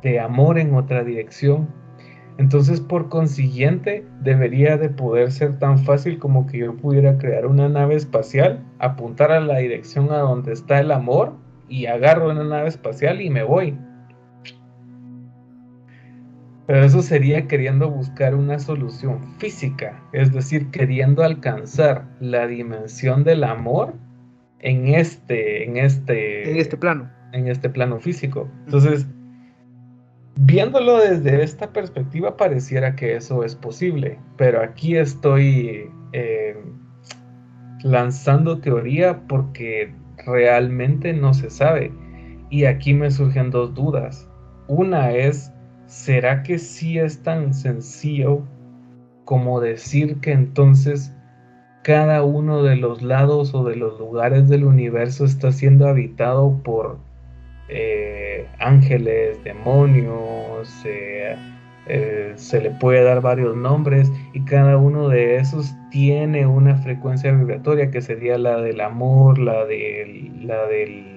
[0.02, 1.68] de amor en otra dirección.
[2.36, 7.68] Entonces, por consiguiente, debería de poder ser tan fácil como que yo pudiera crear una
[7.68, 11.34] nave espacial, apuntar a la dirección a donde está el amor
[11.68, 13.78] y agarro una nave espacial y me voy.
[16.66, 23.44] Pero eso sería queriendo buscar una solución física, es decir, queriendo alcanzar la dimensión del
[23.44, 23.94] amor
[24.60, 27.10] en este, en este, en este plano.
[27.32, 28.48] En este plano físico.
[28.64, 29.06] Entonces,
[30.36, 36.56] viéndolo desde esta perspectiva, pareciera que eso es posible, pero aquí estoy eh,
[37.82, 39.94] lanzando teoría porque
[40.26, 41.92] realmente no se sabe.
[42.50, 44.28] Y aquí me surgen dos dudas.
[44.68, 45.52] Una es,
[45.86, 48.42] ¿será que sí es tan sencillo
[49.24, 51.12] como decir que entonces
[51.82, 56.98] cada uno de los lados o de los lugares del universo está siendo habitado por
[57.68, 61.36] eh, ángeles, demonios, eh,
[61.86, 67.32] eh, se le puede dar varios nombres y cada uno de esos tiene una frecuencia
[67.32, 71.14] vibratoria que sería la del amor, la del, la del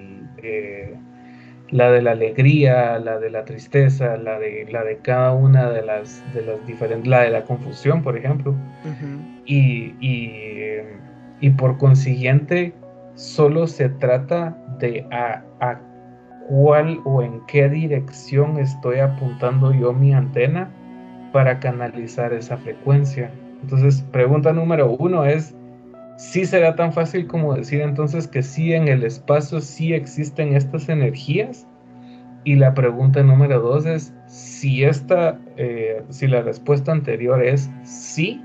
[1.70, 5.82] la de la alegría, la de la tristeza, la de, la de cada una de
[5.82, 8.54] las, de las diferentes, la de la confusión, por ejemplo.
[9.44, 9.94] y,
[11.40, 12.72] y, por consiguiente,
[13.14, 15.80] solo se trata de a, a,
[16.48, 20.70] cuál o en qué dirección estoy apuntando yo mi antena
[21.32, 23.30] para canalizar esa frecuencia.
[23.62, 25.54] Entonces, pregunta número uno es,
[26.16, 30.88] sí será tan fácil como decir entonces que sí en el espacio sí existen estas
[30.88, 31.66] energías.
[32.44, 38.42] Y la pregunta número dos es si esta, eh, si la respuesta anterior es sí,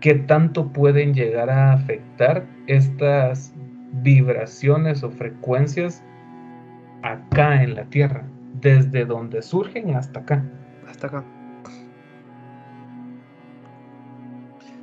[0.00, 3.52] ¿qué tanto pueden llegar a afectar estas
[4.02, 6.04] vibraciones o frecuencias
[7.04, 8.24] acá en la Tierra,
[8.60, 10.42] desde donde surgen hasta acá?
[10.88, 11.24] Hasta acá.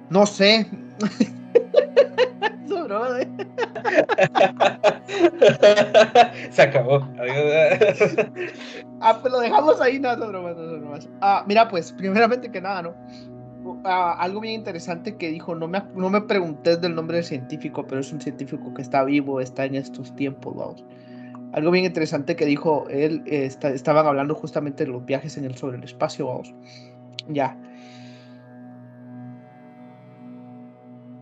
[0.09, 0.67] No sé.
[6.51, 7.07] Se acabó.
[9.01, 12.83] ah, pues lo dejamos ahí, no, no, no, no, Ah, mira, pues, primeramente que nada,
[12.83, 12.93] ¿no?
[13.83, 17.85] Ah, algo bien interesante que dijo, no me, no me pregunté del nombre del científico,
[17.87, 20.83] pero es un científico que está vivo, está en estos tiempos, vamos.
[21.53, 25.77] Algo bien interesante que dijo él, estaban hablando justamente de los viajes en el, sobre
[25.77, 26.53] el espacio, vamos.
[27.27, 27.57] Ya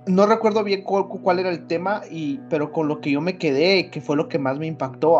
[0.10, 3.90] no recuerdo bien cuál, era el tema, y, pero con lo que yo me quedé,
[3.90, 5.18] que fue lo que más me impactó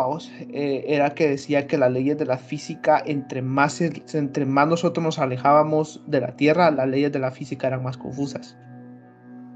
[0.52, 5.04] eh, era que decía que las leyes de la física, entre más, entre más nosotros
[5.04, 8.56] nos alejábamos de la Tierra, las leyes de la física eran más confusas.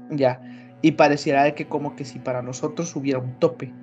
[0.09, 0.41] Ya,
[0.81, 3.73] y pareciera que como que si para nosotros hubiera un tope.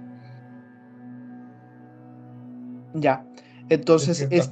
[2.94, 3.24] Ya,
[3.68, 4.50] entonces, es,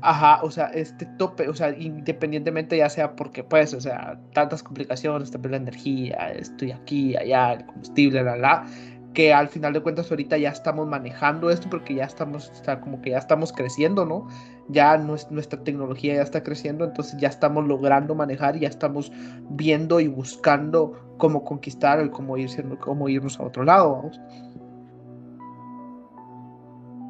[0.00, 4.62] ajá, o sea, este tope, o sea, independientemente ya sea porque, pues, o sea, tantas
[4.62, 8.66] complicaciones, también la energía, estoy aquí, allá, el combustible, la, la,
[9.14, 12.80] que al final de cuentas ahorita ya estamos manejando esto porque ya estamos, o sea,
[12.80, 14.28] como que ya estamos creciendo, ¿no?
[14.68, 19.10] Ya nuestra tecnología ya está creciendo, entonces ya estamos logrando manejar ya estamos
[19.50, 24.20] viendo y buscando cómo conquistar, el cómo, ir, cómo irnos a otro lado, vamos.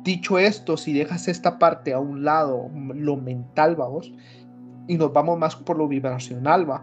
[0.08, 4.10] Dicho esto, si dejas esta parte a un lado, lo mental, vamos,
[4.86, 6.82] y nos vamos más por lo vibracional, va.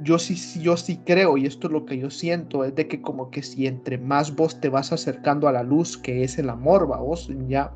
[0.00, 3.00] Yo sí, yo sí creo, y esto es lo que yo siento, es de que
[3.00, 6.50] como que si entre más vos te vas acercando a la luz, que es el
[6.50, 7.72] amor, vos, ya,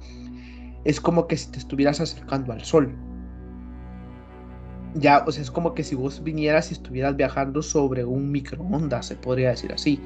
[0.82, 2.92] es como que si te estuvieras acercando al sol.
[4.94, 9.06] Ya, o sea, es como que si vos vinieras y estuvieras viajando sobre un microondas,
[9.06, 10.00] se podría decir así.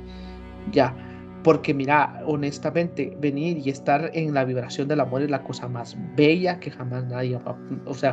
[0.70, 0.94] Ya,
[1.42, 5.96] porque mira, honestamente, venir y estar en la vibración del amor es la cosa más
[6.16, 7.38] bella que jamás nadie
[7.86, 8.12] O sea,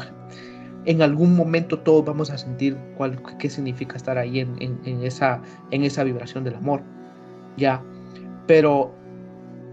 [0.86, 5.42] en algún momento todos vamos a sentir cuál, qué significa estar ahí en, en, esa,
[5.72, 6.82] en esa vibración del amor.
[7.58, 7.84] Ya.
[8.48, 8.94] Pero,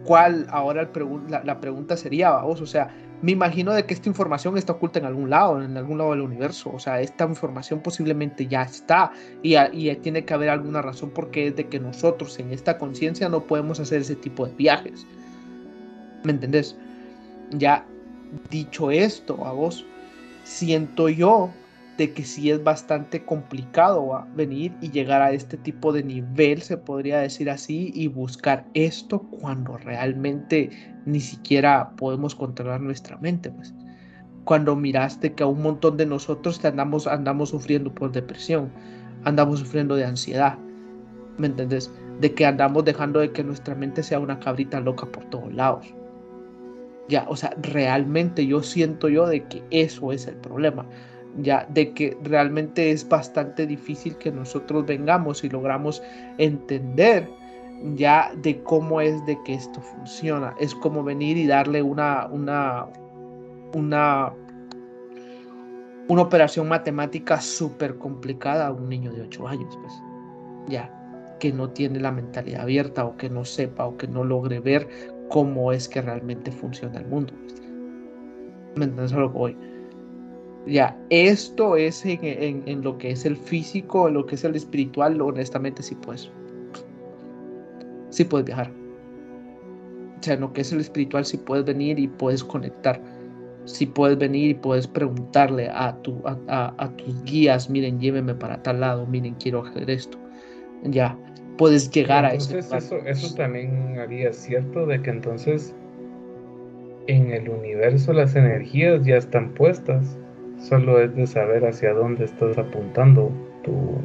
[0.05, 0.91] ¿cuál ahora
[1.29, 2.61] la, la pregunta sería, vamos?
[2.61, 2.89] O sea,
[3.23, 6.21] me imagino de que esta información está oculta en algún lado, en algún lado del
[6.21, 6.71] universo.
[6.73, 9.57] O sea, esta información posiblemente ya está y,
[9.97, 13.81] tiene que haber alguna razón porque es de que nosotros en esta conciencia no podemos
[13.81, 15.07] hacer ese tipo de viajes.
[16.25, 16.77] ¿Me entendés?
[17.51, 17.87] Ya
[18.51, 19.87] dicho esto a vos,
[20.45, 21.51] siento yo
[21.97, 26.77] de que sí es bastante complicado venir y llegar a este tipo de nivel, se
[26.77, 30.71] podría decir así, y buscar esto cuando realmente
[31.07, 33.51] ni siquiera podemos controlar nuestra mente.
[33.51, 33.75] Pues.
[34.45, 38.71] Cuando miraste que a un montón de nosotros andamos, andamos sufriendo por depresión,
[39.25, 40.59] andamos sufriendo de ansiedad,
[41.39, 41.91] ¿me entendés?
[42.21, 45.95] De que andamos dejando de que nuestra mente sea una cabrita loca por todos lados.
[47.09, 50.85] Ya, o sea, realmente yo siento yo de que eso es el problema
[51.39, 56.03] ya de que realmente es bastante difícil que nosotros vengamos y logramos
[56.39, 57.29] entender
[57.95, 60.55] ya de cómo es de que esto funciona.
[60.61, 62.87] Es como venir y darle una, una,
[63.75, 64.33] una,
[66.09, 69.93] una operación matemática súper complicada a un niño de 8 años, pues,
[70.69, 70.91] ya,
[71.39, 74.89] que no tiene la mentalidad abierta o que no sepa o que no logre ver
[75.29, 77.35] cómo es que realmente funciona el mundo.
[77.43, 77.63] Pues.
[78.77, 79.76] ¿Me entiendes a lo que voy?
[80.67, 85.21] Ya, esto es en, lo que es el físico, en lo que es el espiritual,
[85.21, 86.31] honestamente sí puedes.
[88.11, 88.73] Sí puedes viajar.
[90.19, 93.01] O sea, en lo que es el espiritual sí puedes venir y puedes conectar.
[93.65, 98.81] Sí puedes venir y puedes preguntarle a, tu, a, tus guías, miren, llévenme para tal
[98.81, 100.19] lado, miren, quiero hacer esto.
[100.83, 101.17] Ya,
[101.59, 102.59] puedes llegar a eso.
[102.59, 105.75] Eso, eso también haría cierto de que entonces
[107.07, 110.19] en el universo las energías ya están puestas
[110.59, 113.31] Solo es de saber hacia dónde estás apuntando
[113.63, 113.99] tu,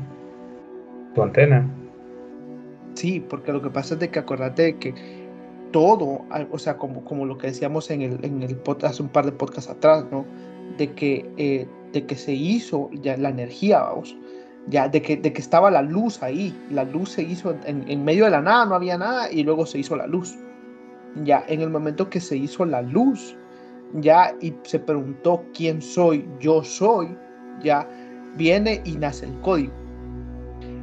[1.15, 1.67] tu antena.
[2.93, 4.93] Sí, porque lo que pasa es de que acordate de que
[5.71, 9.25] todo, o sea, como, como lo que decíamos en el, en el hace un par
[9.25, 10.25] de podcasts atrás, ¿no?
[10.77, 14.15] De que, eh, de que se hizo ya la energía, vamos,
[14.67, 18.03] ya, de que, de que estaba la luz ahí, la luz se hizo en, en
[18.03, 20.35] medio de la nada, no había nada, y luego se hizo la luz.
[21.23, 23.35] Ya, en el momento que se hizo la luz,
[23.95, 27.15] ya y se preguntó quién soy, yo soy,
[27.63, 27.87] ya
[28.35, 29.73] viene y nace el código.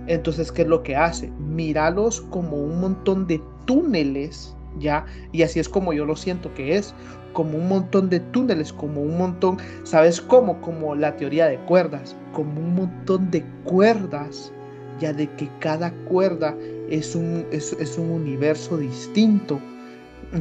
[0.06, 1.30] Entonces, ¿qué es lo que hace?
[1.38, 6.76] Míralos como un montón de túneles, ya, y así es como yo lo siento que
[6.76, 6.94] es,
[7.34, 10.60] como un montón de túneles, como un montón, ¿sabes cómo?
[10.62, 14.50] Como la teoría de cuerdas, como un montón de cuerdas,
[14.98, 16.56] ya de que cada cuerda
[16.88, 19.60] es un, es, es un universo distinto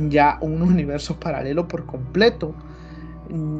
[0.10, 2.54] ya un universo paralelo por completo,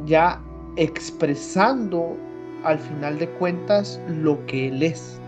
[0.06, 0.40] ya
[0.76, 2.16] expresando
[2.64, 5.20] al final de cuentas lo que él es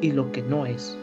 [0.00, 0.96] y lo que no es.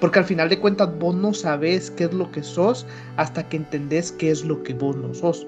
[0.00, 3.58] Porque al final de cuentas vos no sabes qué es lo que sos hasta que
[3.58, 5.46] entendés qué es lo que vos no sos.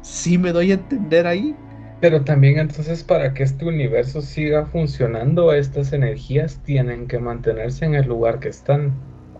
[0.00, 1.54] ¿Sí me doy a entender ahí?
[2.00, 7.94] Pero también entonces para que este universo siga funcionando, estas energías tienen que mantenerse en
[7.94, 8.92] el lugar que están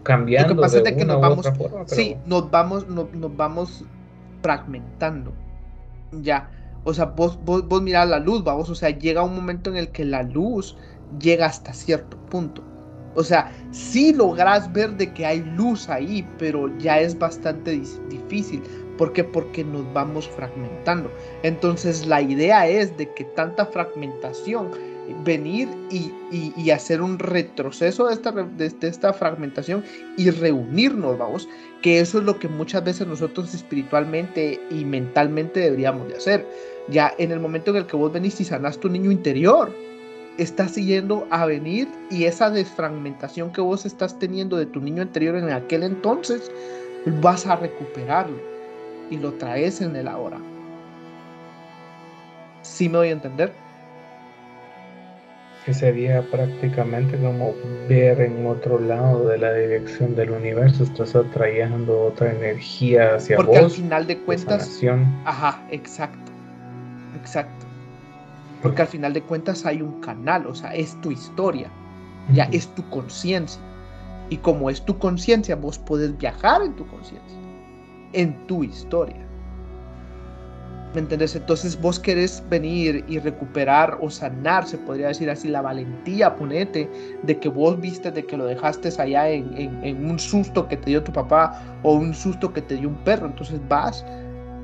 [0.02, 0.54] cambiando.
[0.54, 1.46] Lo que pasa es que nos vamos,
[1.86, 3.84] sí, nos vamos, nos vamos
[4.42, 5.32] fragmentando.
[6.20, 6.50] Ya,
[6.84, 9.76] o sea, vos, vos, vos mirás la luz, vamos, o sea, llega un momento en
[9.76, 10.76] el que la luz
[11.18, 12.62] llega hasta cierto punto.
[13.14, 18.62] O sea, sí logras ver de que hay luz ahí, pero ya es bastante difícil.
[18.96, 19.24] ¿Por qué?
[19.24, 21.10] Porque nos vamos fragmentando.
[21.42, 24.70] Entonces la idea es de que tanta fragmentación,
[25.24, 29.84] venir y, hacer un retroceso de esta, de esta fragmentación
[30.16, 31.48] y reunirnos, vamos,
[31.82, 36.46] que eso es lo que muchas veces nosotros espiritualmente y mentalmente deberíamos de hacer.
[36.88, 39.70] Ya en el momento en el que vos venís y sanás tu niño interior,
[40.38, 45.36] estás yendo a venir y esa desfragmentación que vos estás teniendo de tu niño interior
[45.36, 46.50] en aquel entonces,
[47.20, 48.38] vas a recuperarlo
[49.10, 50.38] y lo traes en el ahora.
[52.62, 53.52] ¿Sí me voy a entender?
[55.64, 57.54] Que sería prácticamente como
[57.88, 63.60] ver en otro lado de la dirección del universo, estás atrayendo otra energía hacia Porque
[63.60, 63.64] vos.
[63.64, 64.80] al final de cuentas.
[65.24, 66.32] ajá, exacto.
[67.20, 67.66] Exacto.
[68.60, 71.68] Porque al final de cuentas hay un canal, o sea, es tu historia,
[72.32, 73.60] ya es tu conciencia.
[74.30, 77.38] Y como es tu conciencia, vos podés viajar en tu conciencia,
[78.12, 79.26] en tu historia.
[80.94, 81.34] ¿Me entendés?
[81.34, 86.90] Entonces vos querés venir y recuperar o sanar, se podría decir así, la valentía, ponete,
[87.22, 91.02] de que vos viste, de que lo dejaste allá en, un susto que te dio
[91.02, 93.26] tu papá o un susto que te dio un perro.
[93.26, 94.04] Entonces vas,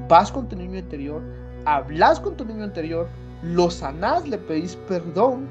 [0.07, 1.23] vas con tu niño interior,
[1.65, 3.09] hablas con tu niño interior,
[3.43, 5.47] lo sanás, le pedís perdón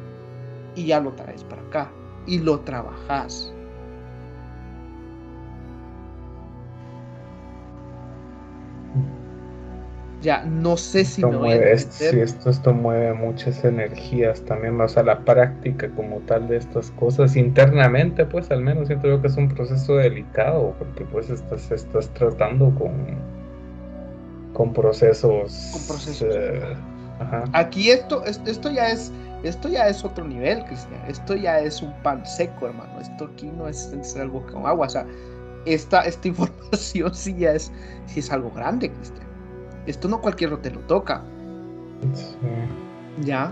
[0.75, 1.91] y ya lo traes para acá
[2.27, 3.51] y lo trabajas.
[10.21, 15.19] Ya no sé si esto mueve, esto, esto mueve muchas energías también más a la
[15.19, 19.47] práctica como tal de estas cosas internamente pues al menos siento yo que es un
[19.47, 23.37] proceso delicado porque pues estás, estás tratando con
[24.53, 26.35] con procesos, con procesos.
[26.35, 26.75] Eh,
[27.53, 29.11] Aquí esto, esto ya es,
[29.43, 30.99] esto ya es otro nivel, Cristian.
[31.07, 32.99] Esto ya es un pan seco, hermano.
[32.99, 34.87] Esto aquí no es, algo con agua.
[34.87, 35.05] O sea,
[35.65, 37.71] esta, esta información sí ya es,
[38.07, 39.26] sí es algo grande, Cristian.
[39.87, 41.23] Esto no cualquiera te lo toca.
[43.21, 43.51] Ya.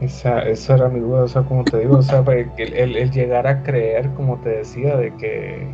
[0.00, 2.20] Esa, esa era mi duda, o sea, como te digo, o sea,
[2.56, 5.68] el llegar a creer, como te decía, de que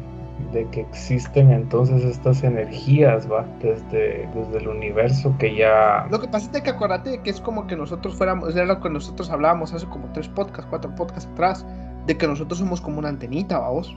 [0.52, 3.46] de que existen entonces estas energías, ¿va?
[3.60, 6.06] Desde, desde el universo que ya...
[6.10, 8.90] Lo que pasa es que acuérdate que es como que nosotros fuéramos, era lo que
[8.90, 11.66] nosotros hablábamos hace como tres podcasts, cuatro podcasts atrás,
[12.06, 13.94] de que nosotros somos como una antenita, vamos.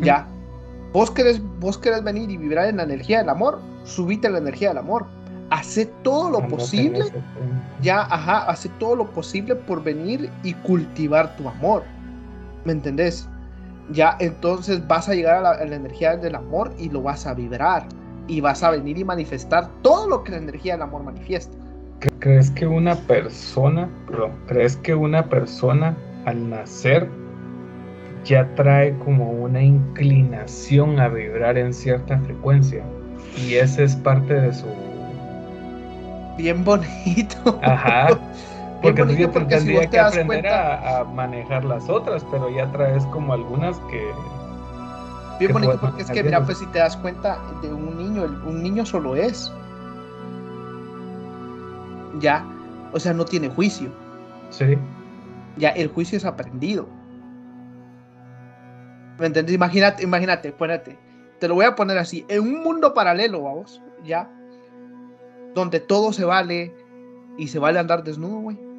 [0.00, 0.26] Ya.
[0.94, 4.68] Vos querés, vos querés venir y vibrar en la energía del amor, subite la energía
[4.68, 5.04] del amor.
[5.50, 7.04] Hace todo lo posible,
[7.82, 11.82] ya, ajá, hace todo lo posible por venir y cultivar tu amor.
[12.64, 13.28] ¿Me entendés?
[13.90, 17.86] ya entonces vas a llegar a la, energía del amor y lo vas a vibrar
[18.26, 21.56] y vas a venir y manifestar todo lo que la energía del amor manifiesta.
[22.18, 27.08] ¿Crees que una persona, perdón, crees que una persona al nacer
[28.24, 32.84] ya trae como una inclinación a vibrar en cierta frecuencia?
[33.36, 34.66] Y ese es parte de su...
[36.36, 37.60] Bien bonito.
[37.62, 38.18] Ajá.
[38.84, 44.12] Porque tú tendría que aprender a, manejar las otras, pero ya traes como algunas que.
[45.38, 48.62] Bien bonito, porque es que, mira, pues si te das cuenta de un niño, un
[48.62, 49.50] niño solo es.
[52.20, 52.46] Ya.
[52.92, 53.90] O sea, no tiene juicio.
[54.50, 54.76] Sí.
[55.56, 56.86] Ya, el juicio es aprendido.
[59.18, 59.54] ¿Me entiendes?
[59.54, 60.98] Imagínate, imagínate, ponete.
[61.38, 62.24] Te lo voy a poner así.
[62.28, 64.30] En un mundo paralelo, vamos, ya.
[65.54, 66.74] Donde todo se vale
[67.38, 68.74] y se vale andar desnudo, güey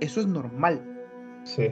[0.00, 0.80] eso es normal.
[1.44, 1.70] Sí.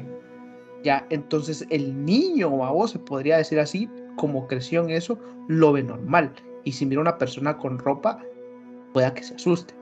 [0.82, 5.18] Ya, entonces el niño, o a vos se podría decir así, como creció en eso,
[5.48, 6.32] lo ve normal.
[6.64, 8.20] Y si mira a una persona con ropa,
[8.92, 9.74] pueda que se asuste.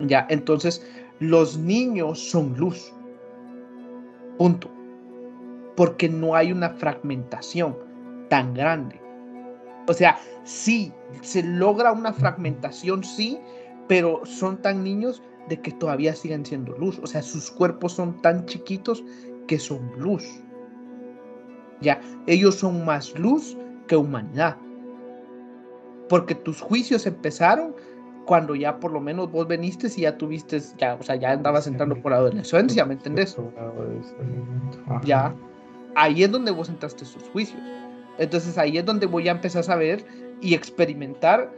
[0.00, 0.86] Ya, entonces
[1.18, 2.92] los niños son luz.
[4.38, 4.70] Punto.
[5.76, 7.76] Porque no hay una fragmentación
[8.28, 9.00] tan grande.
[9.88, 13.38] O sea, sí, se logra una fragmentación, sí,
[13.88, 16.98] pero son tan niños de que todavía siguen siendo luz.
[17.02, 19.04] O sea, sus cuerpos son tan chiquitos
[19.46, 20.24] que son luz.
[21.80, 23.56] Ya, ellos son más luz
[23.86, 24.56] que humanidad.
[26.08, 27.74] Porque tus juicios empezaron
[28.26, 31.66] cuando ya por lo menos vos veniste y ya tuviste, ya, o sea, ya andabas
[31.66, 33.36] entrando por adolescencia, ¿me entendés?
[35.04, 35.34] Ya,
[35.96, 37.60] ahí es donde vos entraste sus juicios.
[38.18, 40.04] Entonces ahí es donde voy a empezar a ver
[40.40, 41.50] y experimentar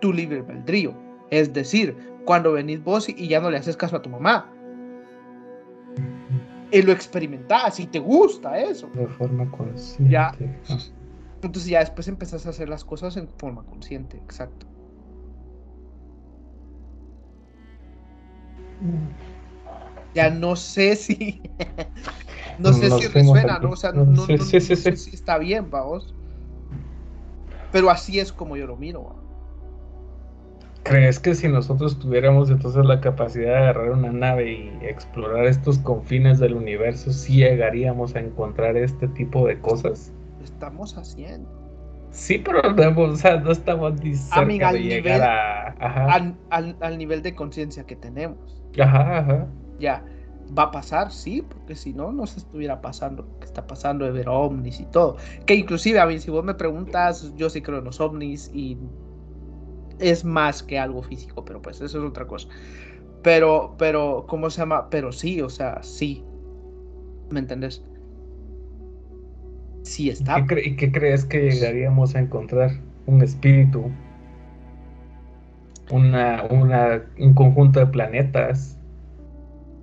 [0.00, 0.94] tu libre albedrío.
[1.30, 4.50] Es decir, cuando venís vos y ya no le haces caso a tu mamá.
[6.70, 8.90] Y lo experimentás y te gusta eso.
[8.94, 10.12] De forma consciente.
[10.12, 10.34] Ya.
[11.42, 14.66] Entonces ya después empezás a hacer las cosas en forma consciente, exacto.
[20.14, 21.40] Ya no sé si.
[22.58, 23.70] no sé si resuena, ¿no?
[23.70, 24.72] O sea, no, no, sé si
[25.14, 26.14] está bien, vamos.
[27.72, 29.24] Pero así es como yo lo miro.
[30.84, 35.78] ¿Crees que si nosotros tuviéramos entonces la capacidad de agarrar una nave y explorar estos
[35.78, 40.12] confines del universo, sí llegaríamos a encontrar este tipo de cosas?
[40.42, 41.48] Estamos haciendo.
[42.10, 46.34] Sí, pero no, o sea, no estamos ni cerca de llegar a...
[46.50, 48.62] Al, nivel de conciencia que tenemos.
[48.78, 49.46] Ajá, ajá.
[49.80, 50.04] Ya,
[50.56, 54.04] va a pasar, sí, porque si no, no se estuviera pasando lo que está pasando
[54.04, 55.16] de ver ovnis y todo.
[55.46, 58.78] Que inclusive, a mí, si vos me preguntas, yo sí creo en los ovnis y
[59.98, 62.48] es más que algo físico, pero pues eso es otra cosa.
[63.22, 64.90] Pero, pero, ¿cómo se llama?
[64.90, 66.22] Pero sí, o sea, sí.
[67.30, 67.82] ¿Me entendés?
[69.82, 70.40] Sí está.
[70.40, 72.70] ¿Y qué, crees que llegaríamos a encontrar?
[73.06, 73.90] Un espíritu,
[75.90, 78.78] una, una, un conjunto de planetas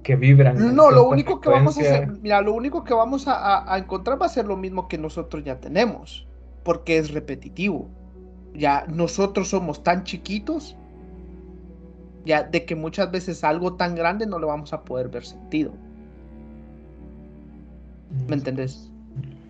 [0.04, 0.76] que vibran.
[0.76, 4.22] No, lo único que vamos a hacer, mira, lo único que vamos a, a, encontrar
[4.22, 6.28] va a ser lo mismo que nosotros ya tenemos,
[6.64, 7.90] porque es repetitivo
[8.54, 10.76] ya nosotros somos tan chiquitos,
[12.26, 15.74] ya de que muchas veces algo tan grande no lo vamos a poder ver sentido.
[18.28, 18.92] ¿Me entendés?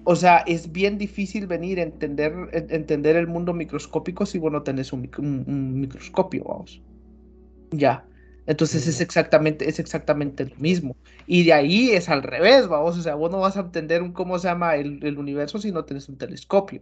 [0.04, 4.64] O sea, es bien difícil venir a entender, entender el mundo microscópico si vos no
[4.64, 5.10] tenés un,
[5.80, 6.82] microscopio, vamos.
[7.72, 8.06] Ya.
[8.52, 10.97] Entonces es exactamente, es exactamente lo mismo.
[11.26, 12.97] Y de ahí es al revés, vamos.
[12.97, 15.72] O sea, vos no vas a entender un, cómo se llama el, el universo si
[15.72, 16.82] no tenés un telescopio.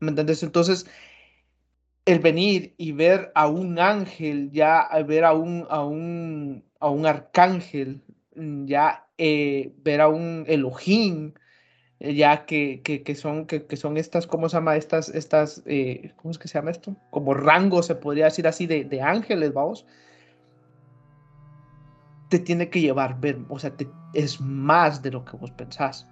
[0.00, 0.42] ¿Me entiendes?
[0.42, 0.86] Entonces,
[2.06, 7.04] el venir y ver a un ángel, ya ver a un, a un, a un
[7.04, 8.02] arcángel,
[8.34, 11.34] ya eh, ver a un Elohim,
[12.00, 14.76] eh, ya que, que, son, que, son estas, ¿cómo se llama?
[14.76, 16.96] Estas, estas eh, ¿cómo es que se llama esto?
[17.10, 19.84] Como rango, se podría decir así, de, de ángeles, vamos.
[22.28, 23.72] Te tiene que llevar, ver, o sea,
[24.12, 26.06] es más de lo que vos pensás.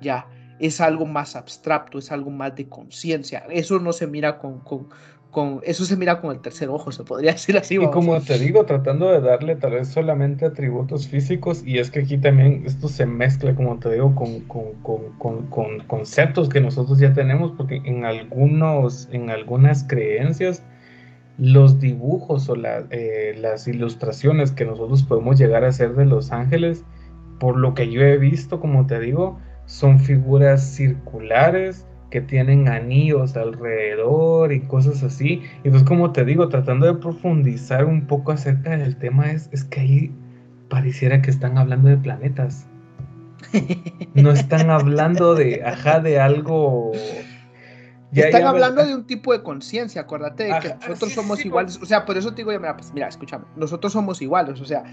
[0.00, 0.26] Ya
[0.60, 3.44] es algo más abstracto, es algo más de conciencia.
[3.50, 7.32] Eso no se mira con, con, eso se mira con el tercer ojo, se podría
[7.32, 7.76] decir así.
[7.76, 12.00] Y como te digo, tratando de darle tal vez solamente atributos físicos, y es que
[12.00, 17.52] aquí también esto se mezcla, como te digo, con, con conceptos que nosotros ya tenemos,
[17.56, 20.62] porque en algunos, en algunas creencias,
[21.40, 22.54] los dibujos o
[22.90, 26.84] eh, las ilustraciones que nosotros podemos llegar a hacer de los ángeles,
[27.38, 33.36] por lo que yo he visto, como te digo, son figuras circulares que tienen anillos
[33.36, 35.42] alrededor y cosas así.
[35.64, 39.64] Y pues como te digo, tratando de profundizar un poco acerca del tema, es, es
[39.64, 40.14] que ahí
[40.68, 42.66] pareciera que están hablando de planetas.
[44.12, 46.92] No están hablando de, ajá, de algo...
[48.12, 51.78] están hablando de un tipo de conciencia, acuérdate de que nosotros somos iguales.
[51.80, 54.84] O sea, por eso te digo, mira, pues mira, escúchame, nosotros somos iguales, o sea,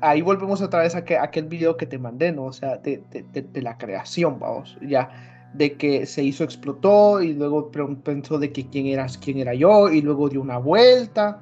[0.00, 2.44] ahí volvemos otra vez a, aquel video que te mandé, ¿no?
[2.44, 3.02] O sea, de,
[3.54, 5.10] la creación, vamos, ya,
[5.54, 7.70] de que se hizo, explotó y luego
[8.02, 11.40] pensó de que quién, eras, quién era yo y luego dio una vuelta,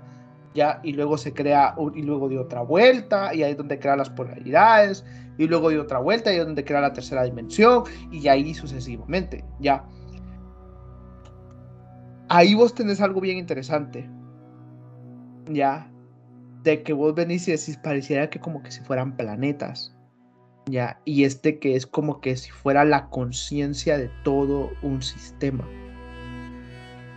[0.54, 3.96] ya, y luego se crea, y luego dio otra vuelta y ahí es donde crea
[3.96, 5.04] las polaridades
[5.38, 8.54] y luego dio otra vuelta y ahí es donde crea la tercera dimensión y ahí
[8.54, 9.84] sucesivamente, ya.
[12.34, 14.08] Ahí vos tenés algo bien interesante,
[15.50, 15.86] ya,
[16.62, 19.94] de que vos venís y decís, pareciera que como que si fueran planetas,
[20.64, 20.98] ¿ya?
[21.04, 25.68] Y este que es como que si fuera la conciencia de todo un sistema,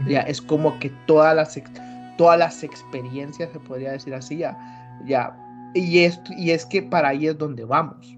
[0.05, 0.20] ¿ya?
[0.20, 1.57] Es como que todas las,
[2.18, 4.57] todas las experiencias, se podría decir así, ¿ya?
[5.05, 5.34] ¿ya?
[5.76, 8.14] Y, esto, y es que para ahí es donde vamos.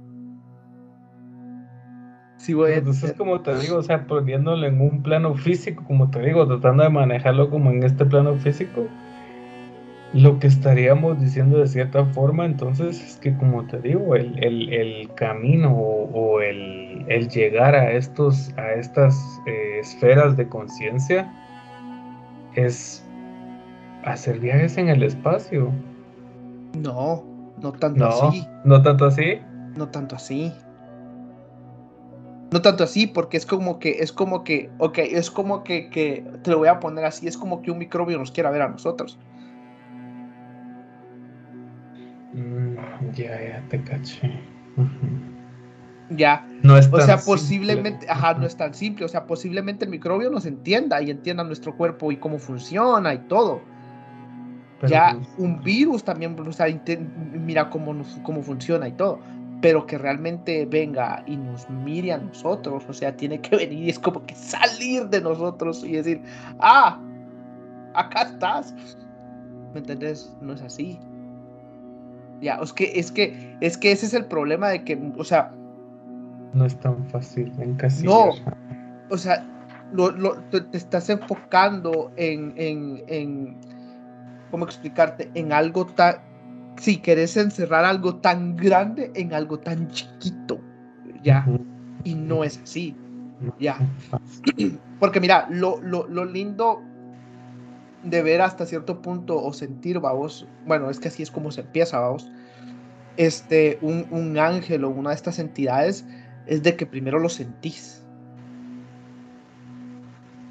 [2.47, 6.47] Sí, Entonces, como te digo, o sea, poniéndolo en un plano físico, como te digo,
[6.47, 8.87] tratando de manejarlo como en este plano físico,
[10.13, 15.73] lo que estaríamos diciendo de cierta forma entonces es que como te digo el, camino
[15.73, 21.29] o, el, llegar a estos a estas eh, esferas de conciencia
[22.55, 23.05] es
[24.05, 25.69] hacer viajes en el espacio.
[26.81, 27.25] No
[27.61, 28.47] no tanto así.
[28.63, 29.41] no tanto así.
[29.75, 30.53] No tanto así
[32.51, 36.25] no tanto así, porque es como que, es como que, ok, es como que, que,
[36.43, 38.69] te lo voy a poner así, es como que un microbio nos quiera ver a
[38.69, 39.17] nosotros.
[43.13, 44.39] Ya, ya te caché.
[46.09, 46.45] Ya.
[46.61, 49.05] No es o sea, posiblemente, ajá, no es tan simple.
[49.05, 53.19] O sea, posiblemente el microbio nos entienda y entienda nuestro cuerpo y cómo funciona y
[53.19, 53.61] todo.
[54.87, 56.67] ya pues, un virus también, o sea,
[57.33, 59.19] mira cómo, cómo funciona y todo.
[59.61, 63.89] Pero que realmente venga y nos mire a nosotros, o sea, tiene que venir y
[63.89, 66.21] es como que salir de nosotros y decir,
[66.59, 66.99] ah,
[67.93, 68.73] acá estás.
[69.73, 70.35] ¿Me entendés?
[70.41, 70.99] No es así.
[72.41, 75.51] Ya, es que, es que, es que ese es el problema de que, o sea.
[76.53, 78.29] No es tan fácil en No,
[79.09, 79.43] o sea,
[79.91, 83.57] lo, te estás enfocando en, en, en,
[84.51, 85.29] ¿cómo explicarte?
[85.33, 86.15] En algo tan,
[86.78, 90.59] si querés encerrar algo tan grande en algo tan chiquito,
[91.23, 91.45] ya,
[92.03, 92.95] y no es así,
[93.59, 93.78] ya.
[94.99, 96.82] Porque mira, lo, lo, lo lindo
[98.03, 101.61] de ver hasta cierto punto o sentir, vamos, bueno, es que así es como se
[101.61, 102.32] empieza, vamos,
[103.17, 106.05] este, un, un ángel o una de estas entidades
[106.45, 108.03] es de que primero lo sentís.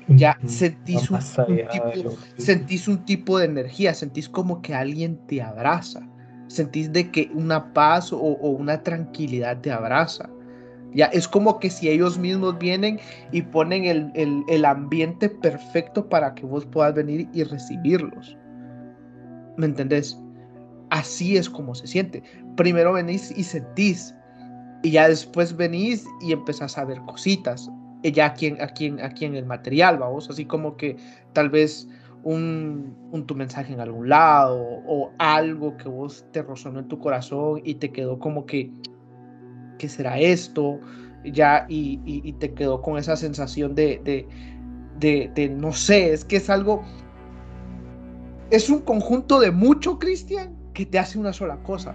[0.08, 6.00] Ya sentís un, tipo, sentís un tipo de energía, sentís como que alguien te abraza,
[6.48, 10.28] sentís de que una paz o, una tranquilidad te abraza.
[10.94, 12.98] Ya es como que si ellos mismos vienen
[13.32, 18.36] y ponen el, el, ambiente perfecto para que vos puedas venir y recibirlos.
[19.56, 20.18] ¿Me entendés?
[20.90, 22.22] Así es como se siente.
[22.56, 24.14] Primero venís y sentís.
[24.82, 27.70] Y ya después venís y empezás a ver cositas.
[28.02, 30.30] Ya aquí en, aquí aquí en el material, vamos.
[30.30, 30.96] Así como que
[31.32, 31.88] tal vez
[32.26, 36.98] un, un, tu mensaje en algún lado o algo que vos te resonó en tu
[36.98, 38.72] corazón y te quedó como que
[39.78, 40.80] ¿qué será esto?
[41.24, 44.26] Ya, y, te quedó con esa sensación de,
[44.98, 46.84] de, no sé, es que es algo,
[48.50, 51.94] es un conjunto de mucho, Cristian, que te hace una sola cosa.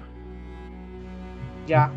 [1.68, 1.92] Ya,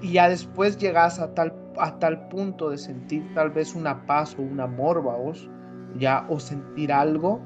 [0.00, 4.34] y ya después llegas a tal, a tal punto de sentir tal vez una paz
[4.38, 5.50] o un amor, vos,
[5.98, 7.40] ya, o sentir algo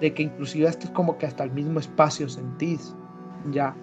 [0.00, 2.94] de que inclusive esto es como que hasta el mismo espacio sentís,
[3.50, 3.74] ya.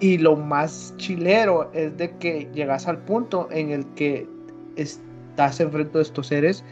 [0.00, 4.28] Y lo más chilero es de que llegas al punto en el que
[4.76, 6.64] estás enfrente de estos seres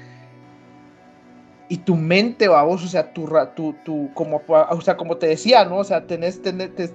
[1.69, 5.64] y tu mente, vamos, o sea, tu, tu, tu, como, o sea, como te decía,
[5.64, 5.79] ¿no?
[5.79, 6.41] O sea, tenés,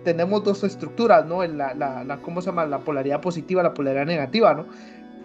[0.04, 1.46] tenemos dos estructuras, ¿no?
[1.46, 2.66] La, la, la, ¿cómo se llama?
[2.66, 4.66] La polaridad positiva, la polaridad negativa, ¿no?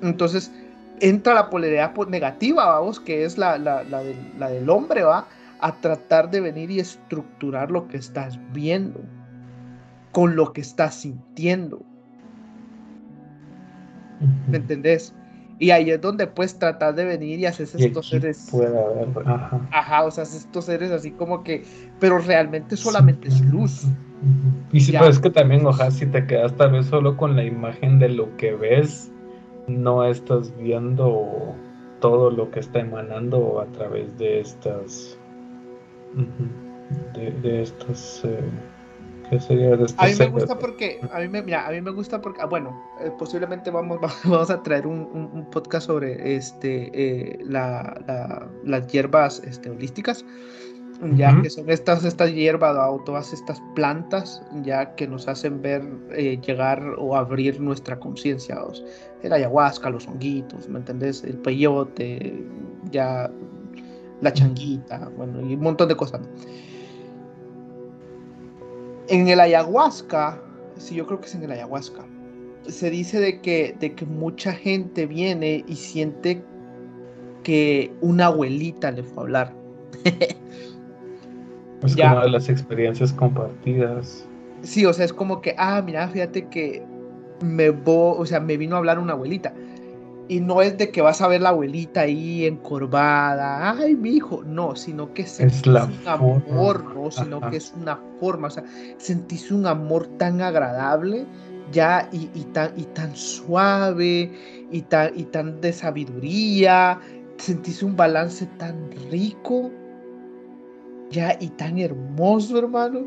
[0.02, 0.52] Entonces,
[1.00, 5.26] entra la polaridad negativa, vamos, que es la, la, la, del, la del hombre, ¿va?
[5.60, 9.00] A tratar de venir y estructurar lo que estás viendo
[10.12, 11.82] con lo que estás sintiendo.
[14.48, 15.14] ¿Me entendés?
[15.58, 18.48] Y ahí es donde puedes tratar de venir y haces estos seres.
[18.50, 19.60] Puede haber, ajá.
[19.72, 21.64] Ajá, o sea, haces estos seres así como que.
[21.98, 23.86] Pero realmente solamente es luz.
[24.72, 27.44] Y sí, pues es que también, ojalá, si te quedas tal vez solo con la
[27.44, 29.10] imagen de lo que ves,
[29.66, 31.54] no estás viendo
[32.00, 35.18] todo lo que está emanando a través de estas.
[37.14, 38.22] De, de estas.
[38.24, 38.50] Eh,
[39.98, 42.46] a mí me gusta porque, a mí me, mira, a mí me gusta porque, ah,
[42.46, 49.42] bueno, eh, posiblemente vamos, vamos a traer un, podcast sobre este, eh, la, las hierbas
[49.44, 50.24] este, holísticas,
[51.14, 55.82] ya que son estas, estas hierbas o todas estas plantas, ya que nos hacen ver,
[56.12, 58.58] eh, llegar o abrir nuestra conciencia.
[59.22, 61.22] El ayahuasca, los honguitos, ¿me entendés?
[61.24, 62.44] El peyote,
[62.90, 63.30] ya
[64.20, 66.20] la changuita, bueno, y un montón de cosas.
[69.08, 70.40] En el ayahuasca,
[70.78, 72.04] sí, yo creo que es en el ayahuasca,
[72.66, 76.42] se dice de que, de que mucha gente viene y siente
[77.42, 79.54] que una abuelita le fue a hablar.
[81.84, 84.26] es como de las experiencias compartidas.
[84.62, 86.82] Sí, o sea, es como que, ah, mira, fíjate que
[87.40, 89.52] me voy, o sea, me vino a hablar una abuelita.
[90.28, 94.42] Y no es de que vas a ver la abuelita ahí encorvada, ay, mi hijo,
[94.44, 98.64] no, sino que es la un amor, no, sino que es una forma, o sea,
[98.96, 101.26] sentís un amor tan agradable,
[101.70, 104.32] ya, y, tan, y tan suave,
[104.72, 106.98] y tan, y tan de sabiduría,
[107.36, 109.70] sentís un balance tan rico,
[111.10, 113.06] ya, y tan hermoso, hermano,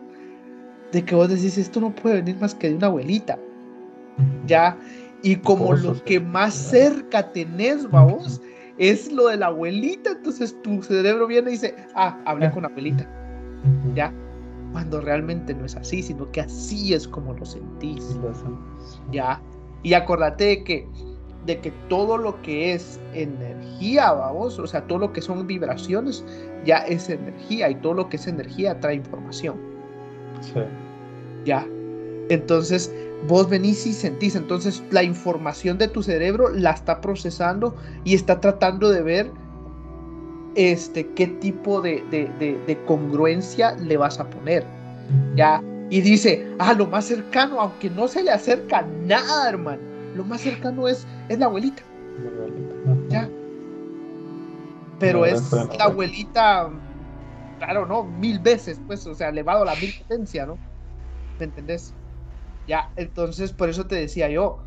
[0.91, 3.38] de que vos decís, esto no puede venir más que de una abuelita,
[4.45, 4.78] ya,
[5.22, 8.41] y como lo que más cerca tenés, vamos,
[8.78, 12.70] es lo de la abuelita, entonces tu cerebro viene y dice, ah, hablé con la
[12.70, 13.08] abuelita.
[13.93, 14.14] ¿Ya?
[14.72, 18.18] Cuando realmente no es así, sino que así es como lo sentís.
[19.12, 19.41] ¿Ya?
[19.84, 20.88] Y acordate de que,
[21.50, 26.24] de que todo lo que es energía, vamos, o sea, todo lo que son vibraciones,
[26.64, 29.56] ya es energía y todo lo que es energía trae información.
[30.41, 30.60] Sí.
[31.45, 31.66] Ya.
[32.30, 32.93] Entonces,
[33.28, 34.36] vos venís y sentís.
[34.36, 39.32] Entonces la información de tu cerebro la está procesando y está tratando de ver
[40.54, 44.64] este, qué tipo de, congruencia le vas a poner.
[45.36, 45.64] ¿ya?
[45.89, 50.41] Y dice, ah, lo más cercano, aunque no se le acerca nada, hermano, lo más
[50.41, 51.84] cercano es, es la abuelita.
[53.10, 53.30] ¿Ya?
[54.99, 56.70] Pero es la abuelita,
[57.57, 58.03] claro, ¿no?
[58.03, 60.57] Mil veces, pues, o sea, elevado a la mil potencia, ¿no?
[61.39, 61.93] ¿Me entendés?
[62.68, 64.60] Ya, entonces por eso te decía yo,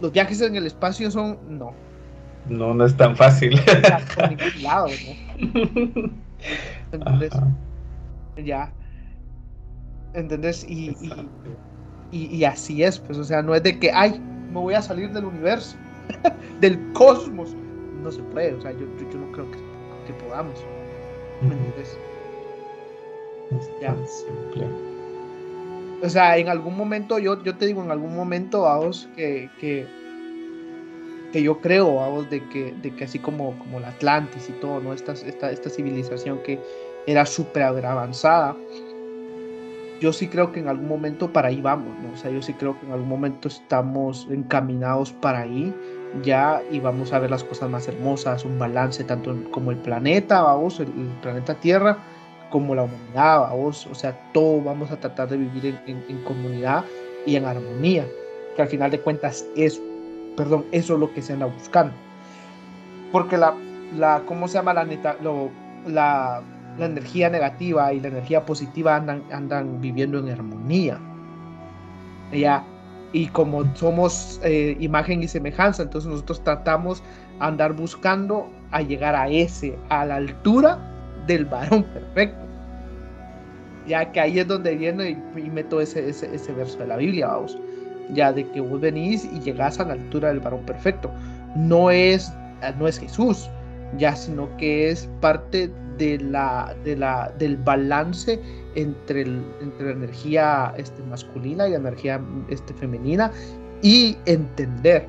[0.00, 1.72] los viajes en el espacio son, no.
[2.48, 3.60] No, no es tan fácil.
[4.14, 6.10] Por ningún lado, ¿no?
[6.92, 7.32] ¿Entendés?
[8.36, 8.72] Ya.
[10.14, 10.64] ¿Entendés?
[10.68, 11.12] Y, y,
[12.10, 15.10] y, así es, pues, o sea, no es de que, ay, me voy a salir
[15.12, 15.76] del universo,
[16.60, 17.54] del cosmos.
[18.02, 19.58] No se puede, o sea, yo, yo, no creo que,
[20.06, 20.54] que podamos.
[21.42, 21.98] ¿Me entendés?
[23.80, 23.94] ya.
[26.02, 29.86] O sea, en algún momento, yo, yo te digo, en algún momento, vamos, que, que,
[31.32, 34.80] que yo creo, vamos, de que, de que así como, como la Atlantis y todo,
[34.80, 34.92] ¿no?
[34.92, 36.60] Esta, esta, esta civilización que
[37.06, 38.56] era súper avanzada,
[40.00, 42.12] yo sí creo que en algún momento para ahí vamos, ¿no?
[42.12, 45.74] O sea, yo sí creo que en algún momento estamos encaminados para ahí
[46.22, 50.42] ya y vamos a ver las cosas más hermosas, un balance tanto como el planeta,
[50.42, 50.88] vamos, el
[51.20, 51.98] planeta Tierra,
[52.50, 56.84] como la humanidad, vos, o sea, todo vamos a tratar de vivir en, comunidad
[57.26, 58.06] y en armonía,
[58.56, 59.80] que al final de cuentas es,
[60.36, 61.92] perdón, eso es lo que se anda buscando.
[63.12, 63.54] Porque la,
[63.96, 64.74] la ¿cómo se llama?
[64.74, 65.50] La, neta, lo,
[65.86, 66.42] la,
[66.78, 70.98] la energía negativa y la energía positiva andan, andan viviendo en armonía.
[72.32, 72.64] Ya,
[73.12, 77.02] y como somos eh, imagen y semejanza, entonces nosotros tratamos
[77.40, 80.78] andar buscando a llegar a ese, a la altura
[81.26, 82.44] del varón perfecto.
[83.86, 87.58] Ya que ahí es donde viene y, meto ese, ese, verso de la Biblia, vamos.
[88.12, 91.10] Ya de que vos venís y llegás a la altura del varón perfecto.
[91.56, 92.30] No es,
[92.78, 93.48] no es Jesús,
[93.96, 98.40] ya, sino que es parte de la, de la, del balance
[98.74, 103.30] entre, el, entre la energía este, masculina y la energía este, femenina
[103.82, 105.06] y entender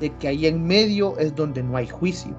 [0.00, 2.34] de que ahí en medio es donde no hay juicio.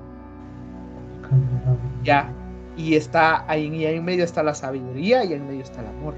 [2.04, 2.30] Ya,
[2.76, 5.88] y está ahí, y ahí en medio está la sabiduría y en medio está el
[5.88, 6.14] amor.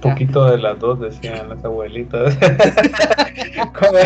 [0.00, 2.36] Poquito de las dos decían las abuelitas.
[3.72, 3.98] Como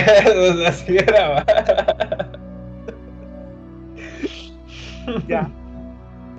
[0.66, 1.44] así era.
[5.28, 5.50] ya.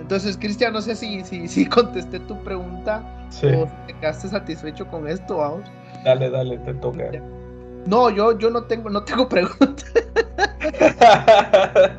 [0.00, 3.04] Entonces, Cristian, no sé si, si, si contesté tu pregunta
[3.42, 5.70] o te quedaste satisfecho con esto, vamos.
[6.04, 7.10] Dale, dale, te toca.
[7.86, 9.84] No, yo, yo no tengo, no tengo pregunta.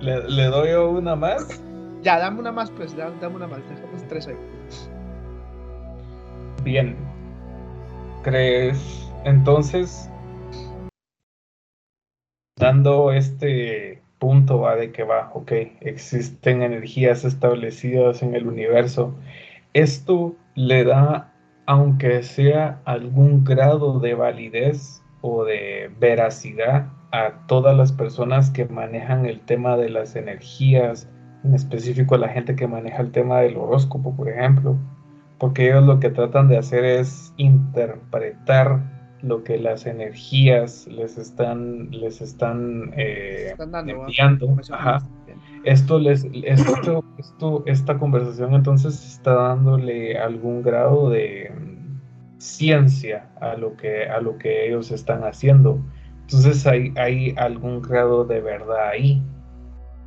[0.00, 1.60] ¿Le, doy una más?
[2.02, 3.60] Ya, dame una más, pues, dame una más.
[3.68, 4.36] Dejamos tres ahí.
[6.62, 6.96] Bien.
[8.22, 9.10] ¿Crees?
[9.24, 10.08] Entonces,
[12.58, 19.14] dando este punto va de que va, ok, existen energías establecidas en el universo.
[19.72, 21.32] Esto le da,
[21.66, 29.26] aunque sea algún grado de validez o de veracidad a todas las personas que manejan
[29.26, 31.08] el tema de las energías,
[31.44, 34.76] en específico a la gente que maneja el tema del horóscopo, por ejemplo,
[35.38, 38.95] porque ellos lo que tratan de hacer es interpretar
[39.26, 44.56] lo que las energías les están les están, eh, enviando.
[45.64, 51.52] Esto les esto, esto esta conversación entonces está dándole algún grado de
[52.38, 55.80] ciencia a lo que a lo que ellos están haciendo
[56.26, 59.22] entonces hay, hay algún grado de verdad ahí.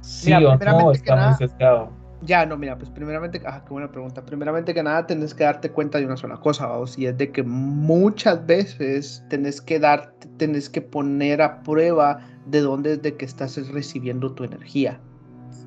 [0.02, 4.24] Sí o no está muy Ya, no, mira, pues primeramente, ah, qué buena pregunta.
[4.26, 7.32] Primeramente que nada, tenés que darte cuenta de una sola cosa, vamos, y es de
[7.32, 13.16] que muchas veces tenés que dar, tenés que poner a prueba de dónde es de
[13.16, 15.00] que estás recibiendo tu energía,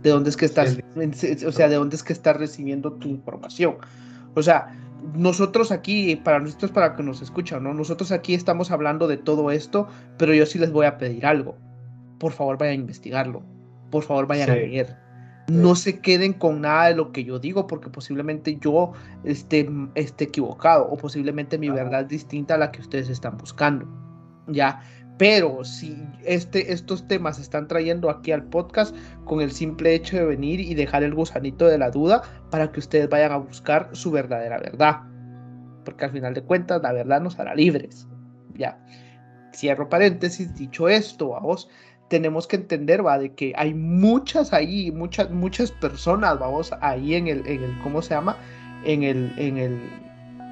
[0.03, 0.77] de dónde es que estás,
[1.47, 3.77] o sea, de dónde es que estás recibiendo tu información.
[4.35, 4.75] O sea,
[5.15, 7.73] nosotros aquí, para nosotros, para que nos escuchan, ¿no?
[7.73, 9.89] Nosotros aquí estamos hablando de todo esto,
[10.19, 11.57] pero yo sí les voy a pedir algo.
[12.19, 13.43] Por favor, vayan a investigarlo.
[13.91, 15.02] Por favor, vayan a leer.
[15.53, 18.93] No se queden con nada de lo que yo digo, porque posiblemente yo
[19.25, 23.87] esté, esté equivocado o posiblemente mi verdad es distinta a la que ustedes están buscando.
[24.49, 24.81] ¿Ya?
[25.19, 30.17] Pero si este, estos temas se están trayendo aquí al podcast con el simple hecho
[30.17, 33.91] de venir y dejar el gusanito de la duda para que ustedes vayan a buscar
[33.93, 35.03] su verdadera verdad.
[35.85, 38.09] Porque al final de cuentas la verdad nos hará libres.
[38.55, 38.85] Ya.
[39.55, 41.69] Cierro paréntesis, dicho esto, vamos,
[42.13, 47.27] tenemos que entender, va, de que hay muchas ahí, muchas, muchas personas, vamos, ahí en
[47.27, 48.37] el, en el, ¿cómo se llama?
[48.85, 49.81] En el, en el,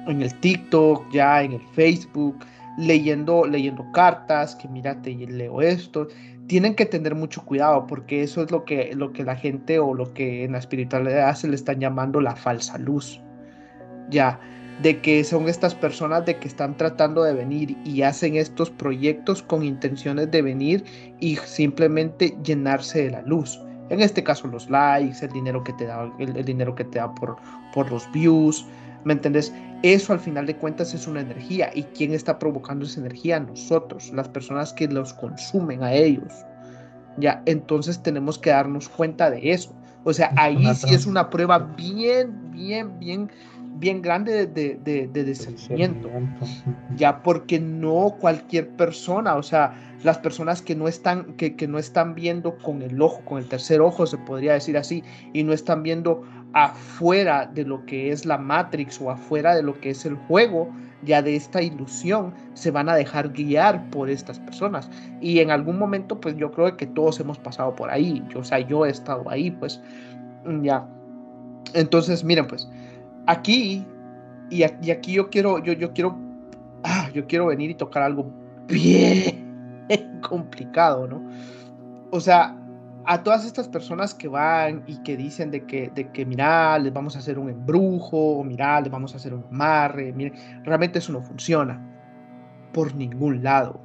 [0.07, 2.35] en el TikTok, ya en el Facebook,
[2.79, 6.07] leyendo, leyendo cartas, que mírate y leo esto.
[6.47, 9.93] Tienen que tener mucho cuidado porque eso es lo que, lo que la gente o
[9.93, 13.21] lo que en la espiritualidad se le están llamando la falsa luz.
[14.09, 14.39] Ya,
[14.81, 19.43] de que son estas personas de que están tratando de venir y hacen estos proyectos
[19.43, 20.83] con intenciones de venir
[21.19, 23.59] y simplemente llenarse de la luz.
[23.89, 27.13] En este caso los likes, el dinero que te da, el, dinero que te da
[27.13, 27.35] por,
[27.73, 28.65] por los views,
[29.03, 29.53] ¿Me entendés?
[29.83, 31.71] Eso al final de cuentas es una energía.
[31.73, 33.39] ¿Y quién está provocando esa energía?
[33.39, 36.31] Nosotros, las personas que los consumen a ellos.
[37.17, 39.75] Ya, entonces tenemos que darnos cuenta de eso.
[40.03, 43.31] O sea, ahí sí es una prueba bien, bien, bien,
[43.81, 46.07] bien grande de, de, de discernimiento.
[46.95, 49.73] Ya, porque no cualquier persona, o sea,
[50.03, 53.49] las personas que no están, que, que no están viendo con el ojo, con el
[53.49, 55.03] tercer ojo, se podría decir así,
[55.33, 56.23] y no están viendo
[56.53, 60.69] afuera de lo que es la Matrix o afuera de lo que es el juego,
[61.03, 64.91] ya de esta ilusión, se van a dejar guiar por estas personas.
[65.21, 68.23] Y en algún momento, pues yo creo que todos hemos pasado por ahí.
[68.29, 69.81] Yo, o sea, yo he estado ahí, pues
[70.61, 70.87] ya.
[71.73, 72.69] Entonces, miren, pues,
[73.27, 73.85] aquí,
[74.49, 76.17] y, aquí yo quiero, yo, quiero,
[76.83, 78.31] ah, yo quiero venir y tocar algo
[78.67, 79.85] bien
[80.21, 81.21] complicado, ¿no?
[82.11, 82.57] O sea,
[83.05, 86.93] a todas estas personas que van y que dicen de que, de que mira, les
[86.93, 90.13] vamos a hacer un embrujo, o les vamos a hacer un amarre,
[90.63, 91.81] realmente eso no funciona
[92.73, 93.79] por ningún lado.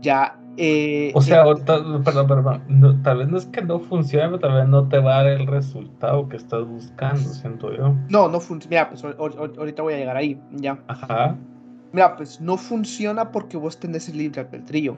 [0.00, 0.38] Ya.
[0.56, 4.68] Eh, o sea, perdón, perdón, tal vez no es que no funcione, pero tal vez
[4.68, 7.94] no te va a dar el resultado que estás buscando, siento yo.
[8.08, 8.70] No, no funciona.
[8.70, 10.78] Mira, pues ahorita voy a llegar ahí, ya.
[10.86, 11.36] Ajá.
[11.92, 14.96] Mira, pues no funciona porque vos tenés el libre albedrío.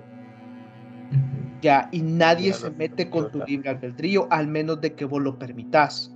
[1.62, 5.38] Ya, y nadie se mete con tu libre albedrío, al menos de que vos lo
[5.38, 6.14] permitas.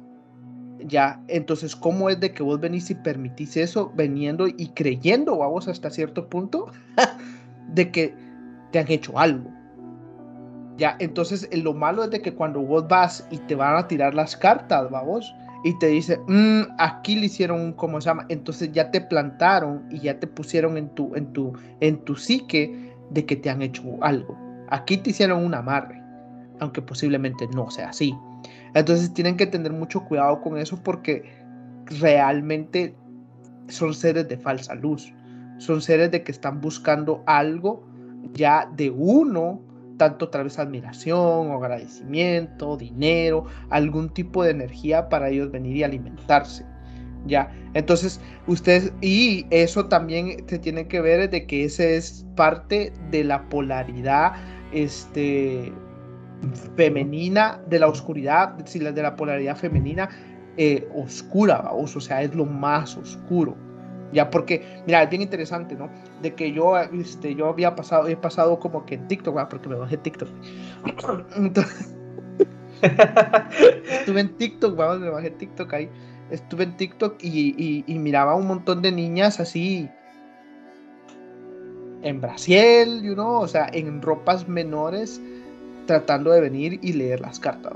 [0.87, 5.69] Ya, entonces, ¿cómo es de que vos venís y permitís eso, veniendo y creyendo, vamos,
[5.69, 6.71] hasta cierto punto,
[7.75, 8.30] de que
[8.71, 9.51] te han hecho algo?
[10.77, 14.15] Ya, entonces, lo malo es de que cuando vos vas y te van a tirar
[14.15, 18.25] las cartas, vamos, y te dice, mm, aquí le hicieron un, ¿cómo se llama?
[18.31, 22.95] Entonces ya te plantaron y ya te pusieron en tu, en tu, en tu psique
[23.11, 24.39] de que te han hecho algo.
[24.71, 26.03] Aquí te hicieron un amarre,
[26.61, 28.17] aunque posiblemente no sea así.
[28.75, 31.25] Entonces tienen que tener mucho cuidado con eso porque
[31.85, 32.95] realmente
[33.69, 35.13] son seres de falsa luz.
[35.59, 37.85] Son seres de que están buscando algo
[38.33, 39.61] ya de uno,
[39.97, 46.65] tanto tal vez admiración agradecimiento, dinero, algún tipo de energía para ellos venir y alimentarse.
[47.27, 52.95] Ya, entonces ustedes, y eso también se tiene que ver de que ese es parte
[53.11, 54.33] de la polaridad
[54.73, 55.71] este,
[56.77, 60.09] femenina, de la oscuridad, de la polaridad femenina
[60.57, 63.57] eh, oscura, o sea, es lo más oscuro.
[64.13, 65.89] Ya, porque, mira, es bien interesante, ¿no?
[66.21, 69.77] De que yo, este, yo había pasado, he pasado como que en TikTok, porque me
[69.77, 70.29] bajé TikTok.
[73.91, 75.89] estuve en TikTok, vamos, me bajé TikTok ahí.
[76.31, 79.91] Estuve en TikTok y, y miraba un montón de niñas así,
[82.03, 85.21] en Brasil, you know, o sea, en ropas menores,
[85.87, 87.75] tratando de venir y leer las cartas.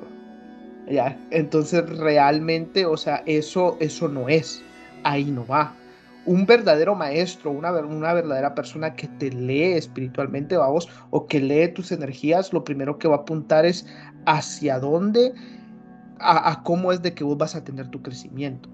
[0.88, 1.18] ¿ya?
[1.30, 4.62] Entonces, realmente, o sea, eso, eso no es,
[5.02, 5.74] ahí no va.
[6.26, 11.68] Un verdadero maestro, una, una verdadera persona que te lee espiritualmente, vamos, o que lee
[11.68, 13.86] tus energías, lo primero que va a apuntar es
[14.26, 15.34] hacia dónde,
[16.20, 18.68] a, cómo es de que vos vas a tener tu crecimiento.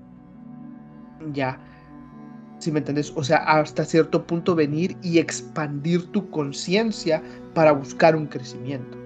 [1.33, 1.59] Ya,
[2.59, 3.13] si me entiendes?
[3.17, 7.23] O sea, hasta cierto punto venir y expandir tu conciencia
[7.55, 9.00] para buscar un crecimiento.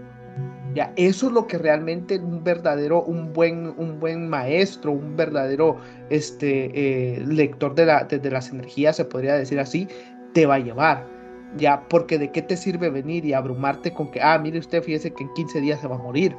[0.74, 5.76] Ya, eso es lo que realmente un verdadero, un buen, un buen maestro, un verdadero
[6.10, 9.86] este, eh, lector de, la, de, las energías, se podría decir así,
[10.32, 11.06] te va a llevar.
[11.56, 15.12] Ya, porque de qué te sirve venir y abrumarte con que, ah, mire usted, fíjese
[15.12, 16.36] que en 15 días se va a morir.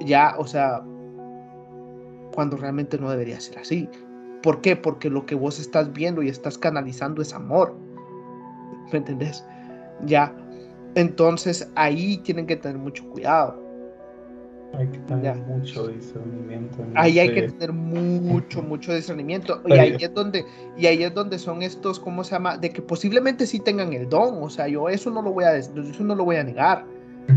[0.00, 0.82] Ya, o sea,
[2.32, 3.86] cuando realmente no debería ser así.
[4.42, 4.76] ¿Por qué?
[4.76, 7.76] Porque lo que vos estás viendo y estás canalizando es amor.
[8.90, 9.44] ¿Me entendés?
[10.06, 10.34] Ya.
[10.94, 13.60] Entonces ahí tienen que tener mucho cuidado.
[14.74, 16.86] Hay que tener mucho discernimiento.
[16.94, 19.60] ahí hay que tener mucho, mucho discernimiento.
[19.66, 20.44] Y ahí es donde,
[20.76, 22.56] y ahí es donde son estos, ¿cómo se llama?
[22.56, 24.42] De que posiblemente sí tengan el don.
[24.42, 26.84] O sea, yo eso no lo voy a, eso no lo voy a negar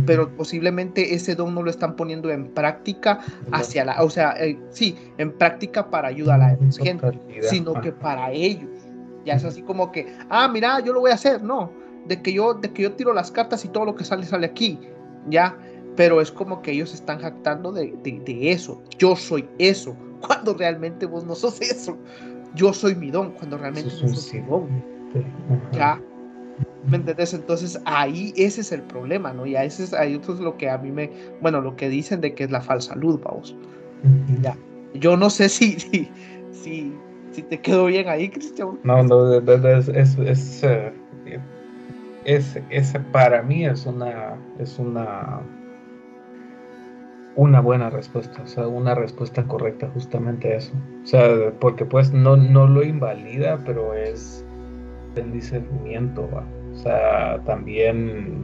[0.06, 3.20] pero posiblemente ese don no lo están poniendo en práctica
[3.52, 7.92] hacia la, o sea, eh, sí, en práctica para ayudar a la gente, sino que
[7.92, 8.70] para ellos.
[9.26, 11.72] Ya es así como que, ah, mira, yo lo voy a hacer, no,
[12.08, 14.48] de que yo, de que yo tiro las cartas y todo lo que sale sale
[14.48, 14.80] aquí,
[15.30, 15.58] ya,
[15.96, 19.96] pero es como que ellos están jactando de, de eso, yo soy eso,
[20.28, 21.98] cuando realmente vos no sos eso,
[22.56, 24.84] yo soy mi don, cuando realmente no sos mi don,
[25.72, 26.02] ya,
[26.88, 27.34] ¿Me entendés?
[27.34, 29.46] Entonces ahí ese es el problema, ¿no?
[29.46, 31.10] Y a ese es, ahí es lo que a mí me,
[31.42, 33.56] bueno, lo que dicen de que es la falsa luz, vamos.
[34.42, 34.58] Ya.
[34.94, 36.10] Yo no sé si, si,
[36.52, 36.94] si,
[37.32, 38.80] si te quedó bien ahí, Cristian.
[38.84, 40.94] No, no, es, es, es, eh,
[42.26, 42.60] es,
[43.12, 45.42] para mí es una, es una,
[47.36, 50.74] una buena respuesta, o sea, una respuesta correcta justamente a eso.
[51.04, 54.46] O sea, porque pues no, no lo invalida, pero es
[55.16, 56.28] el discernimiento,
[56.74, 58.44] o sea, también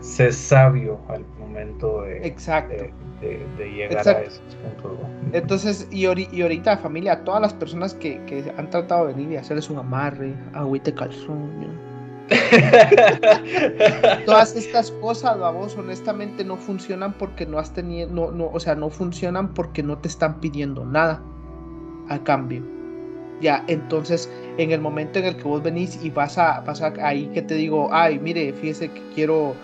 [0.00, 2.74] ser sabio al momento de, Exacto.
[3.20, 4.98] de, llegar a esos puntos.
[5.32, 9.36] Entonces, y, y, ahorita familia, todas las personas que, que, han tratado de venir y
[9.36, 11.50] hacerles un amarre, agüite calzón,
[14.26, 18.74] Todas estas cosas, vos honestamente no funcionan porque no has tenido, no, no, o sea,
[18.74, 21.22] no funcionan porque no te están pidiendo nada
[22.08, 22.62] a cambio.
[23.40, 27.26] Ya, entonces, en el momento en el que vos venís y vas a, vas ahí
[27.34, 29.54] que te digo, ay, mire, fíjese que quiero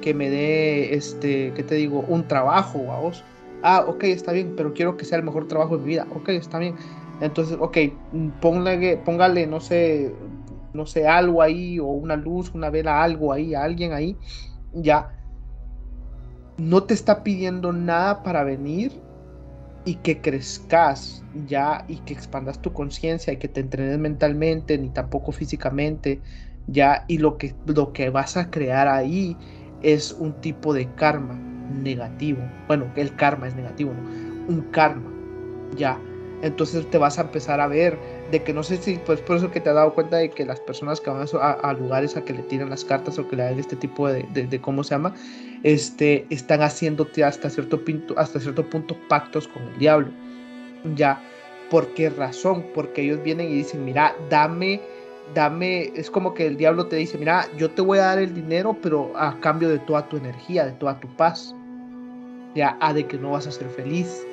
[0.00, 3.22] que me dé, este, que te digo, un trabajo, vos.
[3.62, 6.06] Ah, ok, está bien, pero quiero que sea el mejor trabajo de mi vida.
[6.14, 6.76] Ok, está bien.
[7.20, 7.76] Entonces, ok,
[8.40, 10.14] póngale, póngale no sé,
[10.78, 14.16] no sé, algo ahí, o una luz, una vela, algo ahí, alguien ahí,
[14.72, 15.10] ya
[16.58, 18.92] no te está pidiendo nada para venir
[19.84, 24.90] y que crezcas ya y que expandas tu conciencia y que te entrenes mentalmente ni
[24.90, 26.20] tampoco físicamente
[26.66, 29.36] ya y lo que lo que vas a crear ahí
[29.82, 32.40] es un tipo de karma negativo.
[32.66, 33.92] Bueno el karma es negativo
[34.48, 35.10] un karma
[35.76, 35.98] ya.
[36.42, 37.98] Entonces te vas a empezar a ver
[38.30, 40.44] de que no sé si pues por eso que te has dado cuenta de que
[40.44, 43.44] las personas que van a, lugares a que le tiran las cartas o que le
[43.44, 45.14] dan este tipo de, de, cómo se llama
[45.62, 50.08] este están haciéndote hasta cierto punto hasta cierto punto pactos con el diablo.
[50.94, 51.20] Ya
[51.70, 54.80] por qué razón porque ellos vienen y dicen mira dame
[55.34, 58.34] dame es como que el diablo te dice mira yo te voy a dar el
[58.34, 61.54] dinero pero a cambio de toda tu energía de toda tu paz
[62.54, 64.24] ya a de que no vas a ser feliz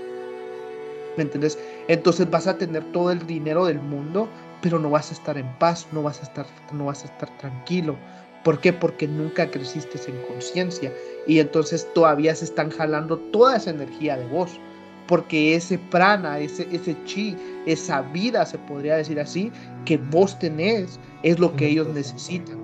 [1.17, 1.57] ¿Me entiendes?
[1.87, 4.27] Entonces vas a tener todo el dinero del mundo,
[4.61, 7.29] pero no vas a estar en paz, no vas a estar, no vas a estar
[7.37, 7.95] tranquilo.
[8.43, 8.71] ¿Por qué?
[8.73, 10.93] Porque nunca creciste en conciencia
[11.25, 14.59] y entonces todavía se están jalando toda esa energía de vos.
[15.07, 17.35] Porque ese prana, ese, ese chi,
[17.65, 19.51] esa vida, se podría decir así,
[19.85, 22.57] que vos tenés, es lo que ellos necesitan.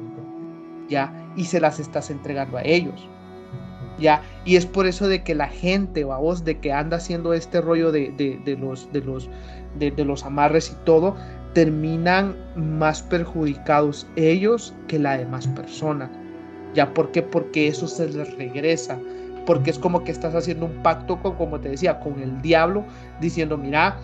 [0.90, 1.14] ¿Ya?
[1.36, 3.08] Y se las estás entregando a ellos.
[4.46, 7.92] Y es por eso de que la gente, vos, de que anda haciendo este rollo
[7.92, 8.12] de,
[8.60, 9.30] los, de, los,
[9.78, 11.16] de, los amarres y todo,
[11.54, 16.10] terminan más perjudicados ellos que la demás persona.
[16.74, 16.94] ¿Ya?
[16.94, 17.22] ¿Por qué?
[17.22, 18.98] Porque eso se les regresa.
[19.46, 22.86] Porque es como que estás haciendo un pacto con, como te decía, con el diablo,
[23.20, 23.98] diciendo, mira,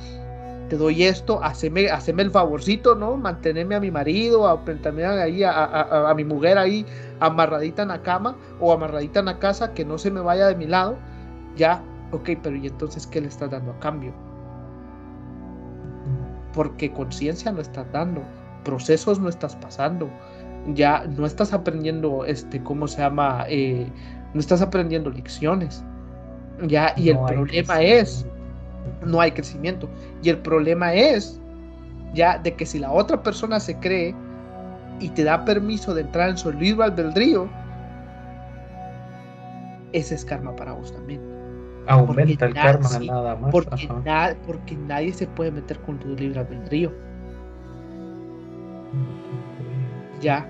[0.69, 3.17] te doy esto, haceme, haceme el favorcito, ¿no?
[3.17, 6.85] Mantenerme a mi marido, a, también ahí a, mi mujer ahí
[7.19, 10.55] amarradita en la cama o amarradita en la casa, que no se me vaya de
[10.55, 10.97] mi lado.
[11.55, 14.13] Ya, ok, pero ¿y entonces qué le estás dando a cambio?
[16.53, 18.21] Porque conciencia no estás dando,
[18.63, 20.09] procesos no estás pasando,
[20.73, 23.45] ya no estás aprendiendo, este, ¿cómo se llama?
[23.47, 23.87] Eh,
[24.33, 25.83] no estás aprendiendo lecciones.
[26.63, 28.25] Ya, y el problema es
[29.05, 29.89] no hay crecimiento.
[30.21, 31.39] Y el problema es
[32.13, 34.15] ya de que si la otra persona se cree
[34.99, 37.49] y te da permiso de entrar en su libre albedrío,
[39.93, 41.21] ese es karma para vos también.
[41.87, 43.51] Aumenta el karma nada más.
[43.51, 43.87] Porque,
[44.45, 46.91] porque, nadie se puede meter con tu libre albedrío.
[50.21, 50.49] Ya.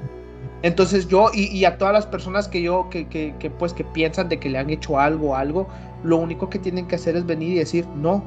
[0.63, 4.27] Entonces yo y, a todas las personas que yo que, que, que, pues que piensan
[4.27, 5.67] de que le han hecho algo algo,
[6.03, 8.23] lo único que tienen que hacer es venir y decir, "No,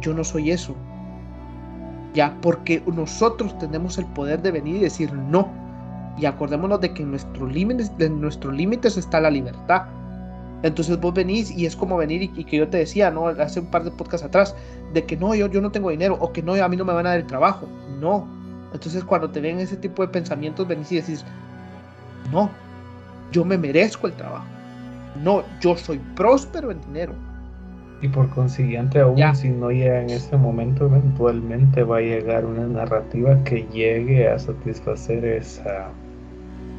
[0.00, 0.74] yo no soy eso.
[2.14, 5.48] Ya, porque nosotros tenemos el poder de venir y decir no.
[6.16, 9.82] Y acordémonos de que en nuestros límites, en nuestros límites está la libertad.
[10.62, 13.26] Entonces vos venís y es como venir y, que yo te decía, ¿no?
[13.26, 14.54] Hace un par de podcasts atrás,
[14.92, 16.92] de que no, yo, yo no tengo dinero o que no, a mí no me
[16.92, 17.66] van a dar el trabajo.
[18.00, 18.26] No.
[18.72, 21.24] Entonces cuando te ven ese tipo de pensamientos, venís y decís,
[22.32, 22.48] no,
[23.32, 24.46] yo me merezco el trabajo.
[25.22, 27.12] No, yo soy próspero en dinero.
[28.00, 32.66] Y por consiguiente, aún si no llega en ese momento, eventualmente va a llegar una
[32.66, 35.88] narrativa que llegue a satisfacer esa,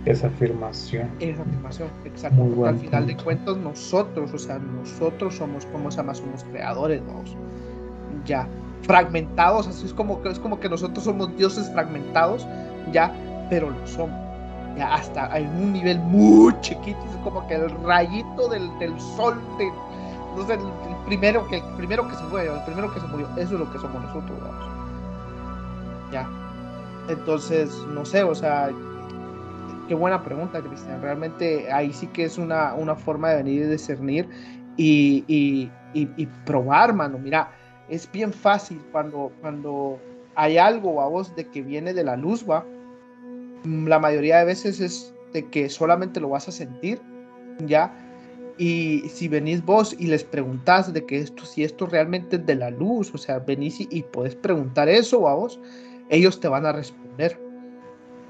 [0.05, 1.09] esa afirmación.
[1.19, 2.65] Esa afirmación, exacto.
[2.65, 6.13] al final de cuentas, nosotros, o sea, nosotros somos, como se llama?
[6.13, 7.35] Somos creadores, vamos.
[8.25, 8.47] Ya,
[8.83, 12.45] fragmentados, así es como, es como que nosotros somos dioses fragmentados,
[12.91, 13.11] ya,
[13.49, 14.24] pero lo somos.
[14.81, 19.71] Hasta en un nivel muy chiquito, es como que el rayito del, del sol, de,
[20.35, 20.59] no sé, el,
[21.05, 23.27] primero que, primero que se fue, el primero que se murió.
[23.37, 24.65] Eso es lo que somos nosotros, vamos.
[26.11, 26.27] Ya.
[27.07, 28.69] Entonces, no sé, o sea,
[29.87, 31.01] qué buena pregunta, Cristian.
[31.01, 34.29] Realmente ahí sí que es una, una forma de venir y discernir
[34.77, 37.17] y, y, y, probar, mano.
[37.17, 37.51] Mira,
[37.87, 39.99] es bien fácil cuando, cuando
[40.35, 42.65] hay algo, a vos, de que viene de la luz, va.
[43.65, 47.01] La mayoría de veces es de que solamente lo vas a sentir,
[47.59, 47.93] ya
[48.57, 52.55] Y si venís vos y les preguntás de que esto, si esto realmente es de
[52.55, 55.59] la luz, o sea, venís y, y podés preguntar eso a vos,
[56.09, 57.39] ellos te van a responder.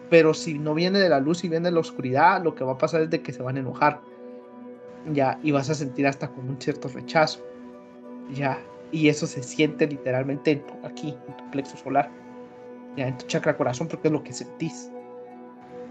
[0.09, 2.73] Pero si no viene de la luz y viene de la oscuridad, lo que va
[2.73, 4.01] a pasar es de que se van a enojar.
[5.13, 7.41] Ya, y vas a sentir hasta con un cierto rechazo.
[8.29, 8.59] Ya,
[8.91, 12.11] y eso se siente literalmente aquí, en tu plexo solar.
[12.97, 14.91] Ya, en tu chakra corazón, porque es lo que sentís.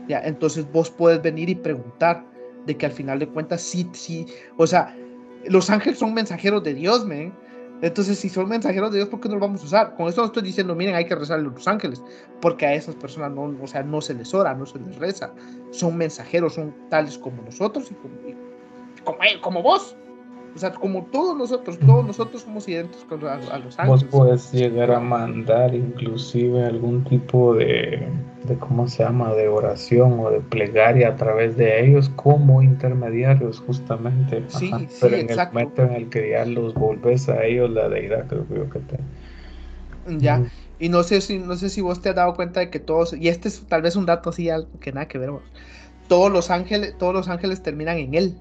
[0.08, 2.24] Ya, entonces vos puedes venir y preguntar
[2.66, 4.26] de que al final de cuentas sí, sí,
[4.56, 4.96] o sea,
[5.46, 7.32] los ángeles son mensajeros de Dios, men.
[7.82, 9.96] Entonces, si son mensajeros de Dios, ¿por qué no los vamos a usar?
[9.96, 12.02] Con esto no estoy diciendo, miren, hay que rezarle a los ángeles,
[12.40, 15.34] porque a esas personas no, o sea, no se les ora, no se les reza.
[15.70, 18.14] Son mensajeros, son tales como nosotros y como,
[19.04, 19.96] como, como vos.
[20.54, 23.88] O sea, como todos nosotros, todos nosotros somos idénticos a, a los ángeles.
[23.88, 28.06] Vos puedes llegar a mandar inclusive algún tipo de,
[28.44, 33.60] de, ¿cómo se llama?, de oración o de plegaria a través de ellos como intermediarios,
[33.66, 34.44] justamente.
[34.48, 34.78] Sí, Ajá.
[34.88, 35.58] sí, Pero en exacto.
[35.58, 38.70] el momento en el que ya los volvés a ellos, la deidad, creo que yo
[38.70, 38.98] que te...
[40.18, 40.38] Ya.
[40.38, 40.50] Mm.
[40.78, 43.14] Y no sé si no sé si vos te has dado cuenta de que todos
[43.14, 45.30] y este es tal vez un dato así algo que nada que ver.
[46.08, 48.36] Todos los ángeles todos los ángeles terminan en él.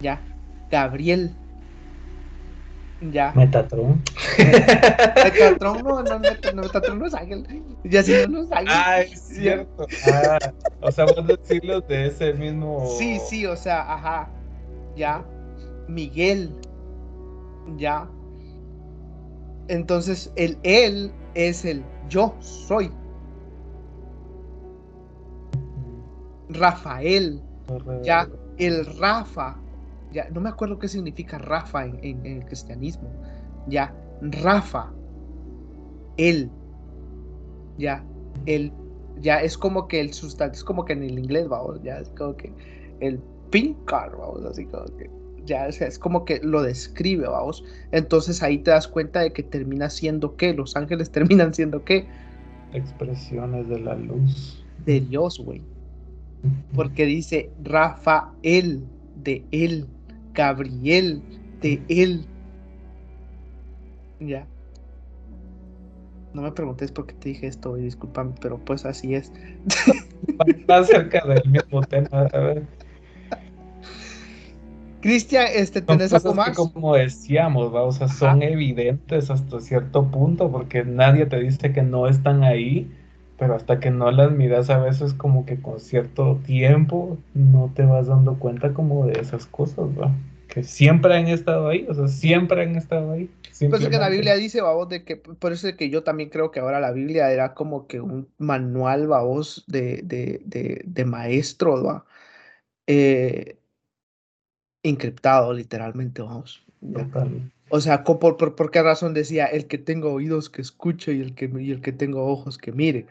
[0.00, 0.22] Ya.
[0.70, 1.34] Gabriel.
[3.00, 3.32] Ya.
[3.34, 4.02] Metatron.
[4.38, 7.46] Metatron no, no, no, Metatron no es ángel.
[7.84, 8.68] Ya si no, no es ángel.
[8.68, 9.86] Ah, es cierto.
[10.12, 10.38] Ah,
[10.82, 12.86] o sea, vos decirlo de ese mismo...
[12.98, 14.30] Sí, sí, o sea, ajá.
[14.96, 15.24] Ya.
[15.88, 16.54] Miguel.
[17.76, 18.06] Ya.
[19.68, 22.90] Entonces, el él es el yo soy.
[26.50, 27.40] Rafael.
[28.02, 29.56] Ya, el Rafa.
[30.12, 33.08] Ya, no me acuerdo qué significa Rafa en, en- en el cristianismo.
[33.68, 34.92] Ya, Rafa.
[36.16, 36.50] Él.
[37.78, 38.04] Ya,
[38.46, 38.72] él.
[39.20, 42.08] Ya, es como que el sustantivo, es como que en el inglés, vamos, ya, es
[42.10, 42.52] como que
[43.00, 45.10] el pink car, vamos, así como que.
[45.46, 47.64] Ya, o sea, es como que lo describe, vamos.
[47.92, 52.06] Entonces ahí te das cuenta de que termina siendo qué, los ángeles terminan siendo qué,
[52.72, 54.64] Expresiones de la luz.
[54.86, 55.62] de Dios, güey.
[56.74, 58.84] porque dice Rafael
[59.16, 59.86] de él,
[60.34, 61.22] Gabriel
[61.60, 62.24] de él.
[64.20, 64.46] Ya.
[66.32, 69.32] No me preguntes por qué te dije esto, y discúlpame, pero pues así es.
[70.70, 72.66] Va acerca del mismo tema, a ver.
[75.00, 76.56] Cristian, este, ¿tenés algo más?
[76.56, 77.82] como decíamos, ¿va?
[77.82, 82.90] o sea, son evidentes hasta cierto punto, porque nadie te dice que no están ahí,
[83.40, 87.84] pero hasta que no las miras a veces como que con cierto tiempo no te
[87.84, 90.14] vas dando cuenta como de esas cosas, ¿va?
[90.46, 93.30] Que siempre han estado ahí, o sea, siempre han estado ahí.
[93.70, 96.28] Pues es que la Biblia dice, babos, de que, por eso es que yo también
[96.28, 101.04] creo que ahora la Biblia era como que un manual, babos, de, de, de, de
[101.06, 102.04] maestro, ¿va?
[102.86, 103.56] Eh,
[104.82, 106.62] encriptado, literalmente, vamos.
[106.92, 107.50] Total.
[107.70, 111.22] O sea, por, por, por qué razón decía el que tenga oídos que escuche y
[111.22, 113.06] el que, y el que tenga ojos que mire?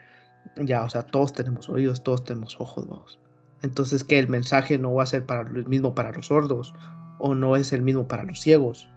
[0.56, 3.18] Ya, o sea, todos tenemos oídos, todos tenemos ojos, vamos.
[3.62, 6.74] Entonces, que el mensaje no va a ser para el mismo para los sordos
[7.18, 8.88] o no es el mismo para los ciegos.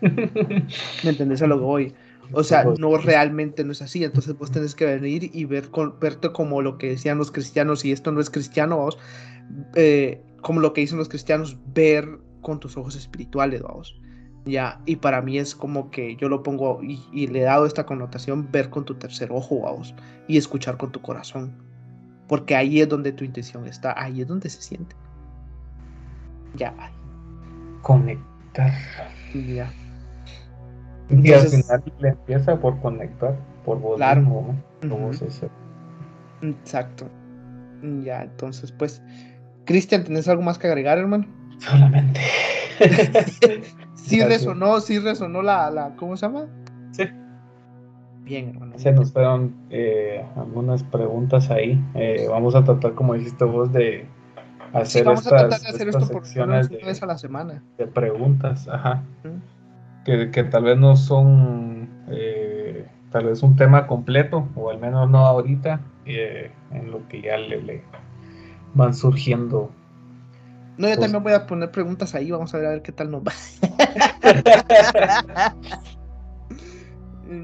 [0.00, 1.94] ¿Me entendés a lo que voy?
[2.32, 4.04] O sea, no realmente no es así.
[4.04, 7.84] Entonces vos tenés que venir y ver con, verte como lo que decían los cristianos,
[7.84, 8.98] y esto no es cristiano, vamos,
[9.74, 12.06] eh, como lo que dicen los cristianos, ver
[12.42, 13.98] con tus ojos espirituales, vamos.
[14.48, 17.66] Ya, y para mí es como que yo lo pongo y, y le he dado
[17.66, 19.94] esta connotación, ver con tu tercer ojo, vamos,
[20.26, 21.52] y escuchar con tu corazón.
[22.28, 24.96] Porque ahí es donde tu intención está, ahí es donde se siente.
[26.56, 26.72] Ya,
[27.82, 28.72] Conectar.
[29.34, 29.40] ya.
[29.44, 29.70] Y al
[31.10, 34.20] Entonces- final le empieza por conectar, por vos Claro.
[34.22, 35.10] mismo, ¿no?
[36.42, 37.08] Exacto.
[38.02, 39.02] Ya, entonces, pues,
[39.64, 41.26] Cristian, ¿tenés algo más que agregar, hermano?
[41.58, 42.20] Solamente.
[43.94, 46.46] Sí resonó, sí resonó la, la, ¿cómo se llama?
[46.92, 47.04] Sí.
[48.22, 48.78] Bien, hermano.
[48.78, 51.78] Se nos fueron eh, algunas preguntas ahí.
[51.94, 54.06] Eh, vamos a tratar, como dijiste vos, de
[54.70, 57.06] Sí, hacer vamos a estas, tratar de hacer estas esto por secciones una vez a
[57.06, 57.62] la semana.
[57.78, 59.02] de preguntas, ajá,
[60.04, 65.08] que, que tal vez no son eh, tal vez un tema completo, o al menos
[65.10, 67.82] no ahorita, eh, en lo que ya le, le
[68.74, 69.70] van surgiendo.
[70.78, 72.92] No, yo Pues- también voy a poner preguntas ahí, vamos a ver a ver qué
[72.92, 73.32] tal nos va.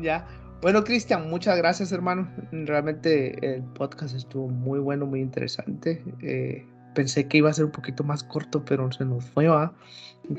[0.02, 0.26] ya.
[0.62, 2.28] Bueno, Cristian, muchas gracias, hermano.
[2.52, 6.02] Realmente el podcast estuvo muy bueno, muy interesante.
[6.22, 9.74] Eh, pensé que iba a ser un poquito más corto, pero se nos fue, ¿va?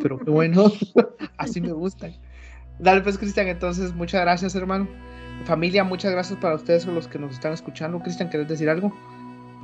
[0.02, 0.66] Pero qué bueno.
[1.38, 2.14] Así me gustan.
[2.80, 4.88] Dale, pues, Cristian, entonces, muchas gracias, hermano.
[5.46, 8.00] Familia, muchas gracias para ustedes, los que nos están escuchando.
[8.00, 8.92] Cristian, ¿querés decir algo?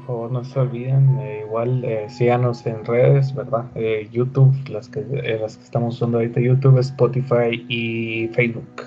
[0.02, 3.66] Por favor no se olviden, eh, igual eh, síganos en redes, ¿verdad?
[3.76, 8.84] Eh, YouTube, las que, las que estamos usando ahorita, YouTube, Spotify y Facebook.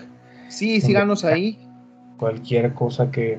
[0.49, 1.59] Sí, síganos ahí.
[2.19, 3.39] Cualquier cosa que,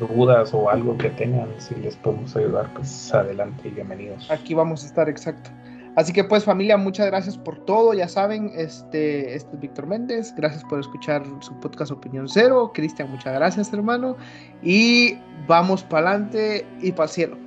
[0.00, 4.28] dudas o algo que tengan, si les podemos ayudar, pues adelante y bienvenidos.
[4.28, 5.50] Aquí vamos a estar, exacto.
[5.96, 10.34] Así que pues familia, muchas gracias por todo, ya saben, este, este es Víctor Méndez,
[10.36, 14.14] gracias por escuchar su podcast Opinión Cero, Cristian, muchas gracias hermano,
[14.62, 15.16] y
[15.48, 17.45] vamos para adelante y para el cielo.